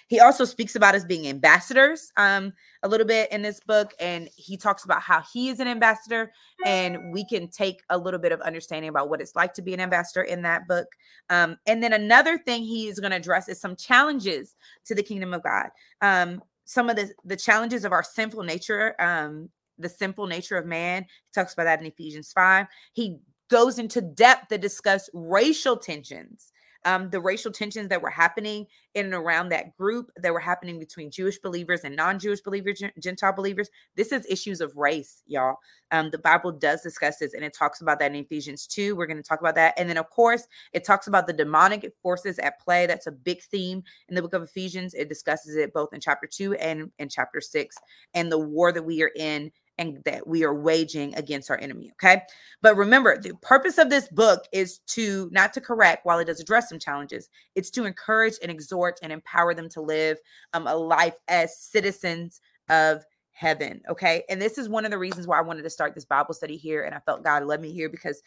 He 0.08 0.20
also 0.20 0.46
speaks 0.46 0.76
about 0.76 0.96
us 0.96 1.04
being 1.04 1.28
ambassadors 1.28 2.12
um, 2.18 2.54
a 2.82 2.88
little 2.88 3.06
bit 3.06 3.32
in 3.32 3.42
this 3.42 3.60
book, 3.60 3.94
and 4.00 4.30
he 4.36 4.58
talks 4.58 4.86
about 4.86 5.02
how 5.02 5.22
he 5.34 5.50
is 5.50 5.60
an 5.60 5.68
ambassador, 5.68 6.32
and 6.65 7.13
we 7.13 7.26
can 7.26 7.50
take 7.50 7.82
a 7.89 7.98
little 7.98 8.20
bit 8.20 8.32
of 8.32 8.42
understanding 8.42 8.89
about 8.89 9.10
what 9.10 9.22
it's 9.22 9.36
like 9.36 9.54
to 9.56 9.62
be 9.62 9.74
an 9.74 9.80
ambassador 9.80 10.24
in 10.24 10.42
that 10.44 10.68
book. 10.68 10.88
Um, 11.30 11.58
and 11.68 11.84
then 11.84 11.94
another 11.94 12.38
thing 12.38 12.63
he 12.63 12.88
is 12.88 13.00
going 13.00 13.12
to 13.12 13.18
address 13.18 13.50
is 13.50 13.60
some 13.60 13.76
challenges 13.76 14.56
to 14.86 14.96
the 14.96 15.04
kingdom 15.04 15.34
of 15.34 15.44
God. 15.44 15.68
Um, 16.02 16.42
some 16.65 16.89
of 16.89 16.96
the 16.96 17.12
the 17.26 17.36
challenges 17.36 17.84
of 17.84 17.92
our 17.92 18.04
sinful 18.04 18.44
nature 18.44 18.96
um, 19.02 19.50
the 19.80 19.89
simple 19.89 20.28
nature 20.28 20.58
of 20.58 20.65
man. 20.65 21.04
He 21.04 21.32
talks 21.34 21.54
about 21.54 21.63
that 21.63 21.80
in 21.80 21.88
Ephesians 21.88 22.32
5. 22.34 22.68
He 22.94 23.18
goes 23.50 23.80
into 23.80 24.02
depth 24.02 24.50
to 24.50 24.58
discuss 24.58 25.10
racial 25.14 25.78
tensions 25.78 26.52
um, 26.86 27.10
the 27.10 27.20
racial 27.20 27.52
tensions 27.52 27.90
that 27.90 28.02
were 28.02 28.10
happening 28.10 28.66
in 28.96 29.06
and 29.06 29.14
around 29.14 29.50
that 29.50 29.76
group 29.78 30.12
that 30.18 30.34
were 30.34 30.40
happening 30.40 30.80
between 30.80 31.12
Jewish 31.12 31.38
believers 31.40 31.82
and 31.84 31.96
non-Jewish 31.96 32.42
believers, 32.42 32.82
Gentile 33.00 33.34
believers. 33.34 33.70
This 33.96 34.12
is 34.12 34.26
issues 34.30 34.62
of 34.62 34.76
race, 34.78 35.22
y'all. 35.28 35.58
Um, 35.92 36.10
the 36.10 36.18
Bible 36.18 36.52
does 36.52 36.82
discuss 36.82 37.18
this, 37.18 37.34
and 37.34 37.44
it 37.44 37.54
talks 37.54 37.82
about 37.82 38.00
that 38.00 38.12
in 38.12 38.24
Ephesians 38.24 38.66
2. 38.68 38.96
We're 38.96 39.08
going 39.08 39.18
to 39.18 39.24
talk 39.24 39.42
about 39.42 39.56
that. 39.56 39.74
And 39.78 39.90
then, 39.90 39.98
of 39.98 40.10
course, 40.10 40.48
it 40.74 40.86
talks 40.86 41.08
about 41.08 41.28
the 41.28 41.34
demonic 41.34 41.92
forces 42.02 42.40
at 42.40 42.60
play. 42.60 42.86
That's 42.86 43.08
a 43.08 43.12
big 43.12 43.42
theme 43.42 43.84
in 44.08 44.16
the 44.16 44.22
book 44.22 44.34
of 44.34 44.44
Ephesians. 44.44 44.94
It 44.94 45.10
discusses 45.10 45.56
it 45.56 45.74
both 45.74 45.94
in 45.94 46.00
chapter 46.00 46.28
2 46.28 46.54
and 46.56 46.92
in 46.98 47.10
chapter 47.10 47.42
6, 47.42 47.76
and 48.14 48.32
the 48.32 48.40
war 48.40 48.72
that 48.72 48.84
we 48.84 49.04
are 49.04 49.12
in 49.16 49.52
and 49.80 49.98
that 50.04 50.28
we 50.28 50.44
are 50.44 50.54
waging 50.54 51.15
against 51.15 51.50
our 51.50 51.58
enemy. 51.58 51.92
Okay. 51.94 52.22
But 52.62 52.76
remember, 52.76 53.18
the 53.18 53.34
purpose 53.42 53.80
of 53.80 53.89
this 53.89 54.10
book 54.10 54.44
is 54.52 54.80
to 54.88 55.30
not 55.32 55.54
to 55.54 55.62
correct 55.62 56.06
while 56.06 56.20
it 56.20 56.26
does 56.26 56.42
address 56.42 56.70
some 56.70 56.78
challenges, 56.78 57.30
it's 57.56 57.72
to 57.72 57.86
encourage 57.86 58.36
and 58.44 58.52
exhort 58.52 59.00
and 59.02 59.12
empower 59.12 59.56
them 59.56 59.70
to 59.70 59.82
live 59.82 60.18
um, 60.54 60.68
a 60.68 60.76
life 60.76 61.15
as 61.30 61.58
citizens 61.58 62.42
of 62.70 63.04
heaven. 63.32 63.82
Okay. 63.89 64.24
And 64.30 64.42
this 64.42 64.58
is 64.58 64.68
one 64.68 64.84
of 64.84 64.92
the 64.92 64.98
reasons 64.98 65.26
why 65.26 65.39
I 65.39 65.44
wanted 65.44 65.63
to 65.63 65.70
start 65.70 65.96
this 65.96 66.06
Bible 66.06 66.34
study 66.34 66.58
here. 66.58 66.84
And 66.84 66.94
I 66.94 67.00
felt 67.00 67.24
God 67.24 67.46
led 67.46 67.62
me 67.62 67.72
here 67.72 67.89
because 67.89 68.22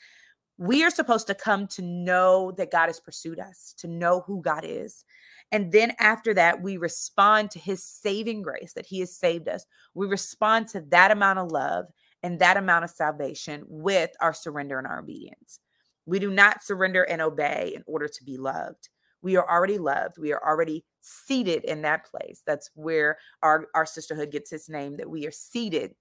we 0.63 0.85
are 0.85 0.91
supposed 0.91 1.27
to 1.27 1.35
come 1.35 1.67
to 1.67 1.83
know 1.83 2.53
that 2.53 2.71
God 2.71 2.87
has 2.87 3.01
pursued 3.01 3.41
us, 3.41 3.75
to 3.79 3.89
know 3.89 4.21
who 4.21 4.41
God 4.41 4.63
is. 4.65 5.05
And 5.51 5.73
then 5.73 5.93
after 5.99 6.33
that, 6.35 6.63
we 6.63 6.77
respond 6.77 7.51
to 7.51 7.59
his 7.59 7.85
saving 7.85 8.43
grace 8.43 8.73
that 8.75 8.87
he 8.87 9.01
has 9.01 9.17
saved 9.17 9.49
us. 9.49 9.67
We 9.95 10.07
respond 10.07 10.69
to 10.69 10.81
that 10.91 11.11
amount 11.11 11.41
of 11.41 11.51
love 11.51 11.87
and 12.23 12.39
that 12.39 12.57
amount 12.57 12.85
of 12.85 12.91
salvation 12.91 13.65
with 13.67 14.11
our 14.21 14.33
surrender 14.33 14.79
and 14.79 14.87
our 14.87 15.01
obedience. 15.01 15.59
We 16.07 16.21
do 16.21 16.31
not 16.31 16.63
surrender 16.63 17.03
and 17.03 17.21
obey 17.21 17.73
in 17.75 17.83
order 17.89 18.07
to 18.07 18.25
be 18.25 18.37
loved. 18.37 18.89
We 19.21 19.35
are 19.37 19.51
already 19.51 19.79
loved. 19.79 20.17
We 20.17 20.33
are 20.33 20.49
already 20.49 20.85
seated 21.01 21.65
in 21.65 21.83
that 21.83 22.07
place. 22.09 22.43
That's 22.47 22.71
where 22.75 23.19
our, 23.43 23.67
our 23.75 23.87
sisterhood 23.87 24.31
gets 24.31 24.53
its 24.53 24.69
name, 24.69 24.97
that 24.99 25.11
we 25.11 25.27
are 25.27 25.33
seated 25.33 25.97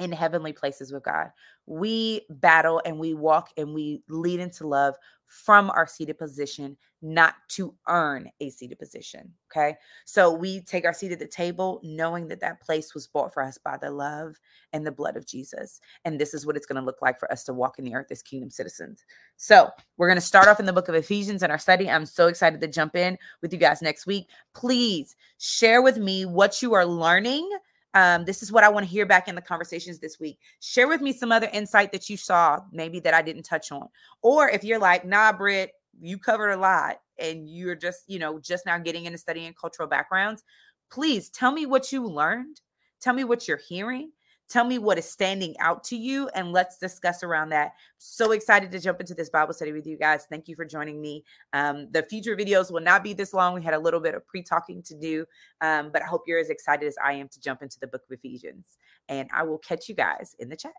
in 0.00 0.12
heavenly 0.12 0.52
places 0.52 0.92
with 0.92 1.04
God. 1.04 1.30
We 1.66 2.22
battle 2.30 2.80
and 2.84 2.98
we 2.98 3.14
walk 3.14 3.50
and 3.56 3.74
we 3.74 4.02
lead 4.08 4.40
into 4.40 4.66
love 4.66 4.94
from 5.26 5.70
our 5.70 5.86
seated 5.86 6.18
position, 6.18 6.76
not 7.00 7.34
to 7.48 7.74
earn 7.88 8.28
a 8.40 8.50
seated 8.50 8.78
position. 8.78 9.32
Okay. 9.50 9.76
So 10.04 10.30
we 10.30 10.60
take 10.60 10.84
our 10.84 10.92
seat 10.92 11.12
at 11.12 11.18
the 11.18 11.26
table 11.26 11.80
knowing 11.82 12.28
that 12.28 12.40
that 12.40 12.60
place 12.60 12.92
was 12.92 13.06
bought 13.06 13.32
for 13.32 13.42
us 13.42 13.56
by 13.56 13.78
the 13.78 13.90
love 13.90 14.36
and 14.74 14.86
the 14.86 14.92
blood 14.92 15.16
of 15.16 15.26
Jesus. 15.26 15.80
And 16.04 16.20
this 16.20 16.34
is 16.34 16.44
what 16.44 16.56
it's 16.56 16.66
going 16.66 16.80
to 16.80 16.84
look 16.84 17.00
like 17.00 17.18
for 17.18 17.32
us 17.32 17.44
to 17.44 17.54
walk 17.54 17.78
in 17.78 17.86
the 17.86 17.94
earth 17.94 18.08
as 18.10 18.22
kingdom 18.22 18.50
citizens. 18.50 19.06
So 19.38 19.70
we're 19.96 20.08
going 20.08 20.16
to 20.16 20.20
start 20.20 20.48
off 20.48 20.60
in 20.60 20.66
the 20.66 20.72
book 20.72 20.88
of 20.88 20.94
Ephesians 20.94 21.42
in 21.42 21.50
our 21.50 21.58
study. 21.58 21.88
I'm 21.88 22.06
so 22.06 22.26
excited 22.26 22.60
to 22.60 22.68
jump 22.68 22.94
in 22.94 23.16
with 23.40 23.54
you 23.54 23.58
guys 23.58 23.80
next 23.80 24.06
week. 24.06 24.26
Please 24.54 25.16
share 25.38 25.80
with 25.80 25.96
me 25.96 26.26
what 26.26 26.60
you 26.60 26.74
are 26.74 26.84
learning 26.84 27.48
um, 27.94 28.24
this 28.24 28.42
is 28.42 28.50
what 28.50 28.64
I 28.64 28.68
want 28.68 28.86
to 28.86 28.90
hear 28.90 29.06
back 29.06 29.28
in 29.28 29.34
the 29.34 29.42
conversations 29.42 29.98
this 29.98 30.18
week. 30.18 30.38
Share 30.60 30.88
with 30.88 31.00
me 31.00 31.12
some 31.12 31.32
other 31.32 31.48
insight 31.52 31.92
that 31.92 32.08
you 32.08 32.16
saw, 32.16 32.60
maybe 32.72 33.00
that 33.00 33.14
I 33.14 33.22
didn't 33.22 33.42
touch 33.42 33.70
on. 33.70 33.88
Or 34.22 34.48
if 34.48 34.64
you're 34.64 34.78
like, 34.78 35.04
nah, 35.04 35.32
Britt, 35.32 35.72
you 36.00 36.18
covered 36.18 36.50
a 36.50 36.56
lot 36.56 37.00
and 37.18 37.48
you're 37.48 37.74
just, 37.74 38.04
you 38.08 38.18
know, 38.18 38.38
just 38.38 38.64
now 38.64 38.78
getting 38.78 39.04
into 39.04 39.18
studying 39.18 39.52
cultural 39.54 39.88
backgrounds, 39.88 40.42
please 40.90 41.28
tell 41.30 41.52
me 41.52 41.66
what 41.66 41.92
you 41.92 42.06
learned. 42.06 42.60
Tell 43.00 43.14
me 43.14 43.24
what 43.24 43.46
you're 43.46 43.58
hearing. 43.68 44.12
Tell 44.52 44.64
me 44.66 44.76
what 44.76 44.98
is 44.98 45.10
standing 45.10 45.58
out 45.60 45.82
to 45.84 45.96
you 45.96 46.28
and 46.34 46.52
let's 46.52 46.76
discuss 46.76 47.22
around 47.22 47.48
that. 47.48 47.72
So 47.96 48.32
excited 48.32 48.70
to 48.72 48.78
jump 48.78 49.00
into 49.00 49.14
this 49.14 49.30
Bible 49.30 49.54
study 49.54 49.72
with 49.72 49.86
you 49.86 49.96
guys. 49.96 50.26
Thank 50.28 50.46
you 50.46 50.54
for 50.54 50.66
joining 50.66 51.00
me. 51.00 51.24
Um, 51.54 51.88
the 51.90 52.02
future 52.02 52.36
videos 52.36 52.70
will 52.70 52.82
not 52.82 53.02
be 53.02 53.14
this 53.14 53.32
long. 53.32 53.54
We 53.54 53.62
had 53.62 53.72
a 53.72 53.78
little 53.78 53.98
bit 53.98 54.14
of 54.14 54.26
pre 54.26 54.42
talking 54.42 54.82
to 54.82 54.94
do, 54.94 55.24
um, 55.62 55.88
but 55.90 56.02
I 56.02 56.04
hope 56.04 56.24
you're 56.26 56.38
as 56.38 56.50
excited 56.50 56.86
as 56.86 56.96
I 57.02 57.14
am 57.14 57.28
to 57.28 57.40
jump 57.40 57.62
into 57.62 57.80
the 57.80 57.86
book 57.86 58.02
of 58.04 58.12
Ephesians. 58.12 58.76
And 59.08 59.26
I 59.32 59.42
will 59.44 59.56
catch 59.56 59.88
you 59.88 59.94
guys 59.94 60.36
in 60.38 60.50
the 60.50 60.56
chat. 60.56 60.72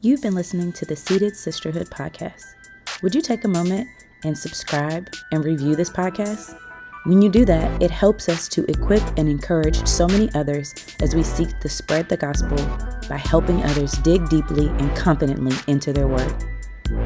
You've 0.00 0.22
been 0.22 0.34
listening 0.34 0.72
to 0.72 0.84
the 0.84 0.96
Seated 0.96 1.36
Sisterhood 1.36 1.90
podcast. 1.90 2.42
Would 3.04 3.14
you 3.14 3.22
take 3.22 3.44
a 3.44 3.48
moment 3.48 3.86
and 4.24 4.36
subscribe 4.36 5.10
and 5.30 5.44
review 5.44 5.76
this 5.76 5.90
podcast? 5.90 6.58
When 7.08 7.22
you 7.22 7.30
do 7.30 7.46
that, 7.46 7.82
it 7.82 7.90
helps 7.90 8.28
us 8.28 8.48
to 8.48 8.70
equip 8.70 9.02
and 9.16 9.30
encourage 9.30 9.86
so 9.86 10.06
many 10.06 10.30
others 10.34 10.74
as 11.00 11.14
we 11.14 11.22
seek 11.22 11.58
to 11.60 11.66
spread 11.66 12.06
the 12.06 12.18
gospel 12.18 12.58
by 13.08 13.16
helping 13.16 13.62
others 13.62 13.92
dig 13.92 14.28
deeply 14.28 14.68
and 14.68 14.94
confidently 14.94 15.56
into 15.68 15.94
their 15.94 16.06
word. 16.06 16.34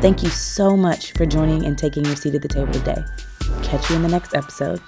Thank 0.01 0.25
you 0.25 0.29
so 0.29 0.77
much 0.77 1.13
for 1.13 1.25
joining 1.25 1.67
and 1.67 1.79
taking 1.79 2.05
your 2.05 2.17
seat 2.17 2.35
at 2.35 2.43
the 2.43 2.49
table 2.49 2.73
today. 2.73 3.01
Catch 3.63 3.91
you 3.91 3.95
in 3.95 4.03
the 4.03 4.09
next 4.09 4.35
episode. 4.35 4.81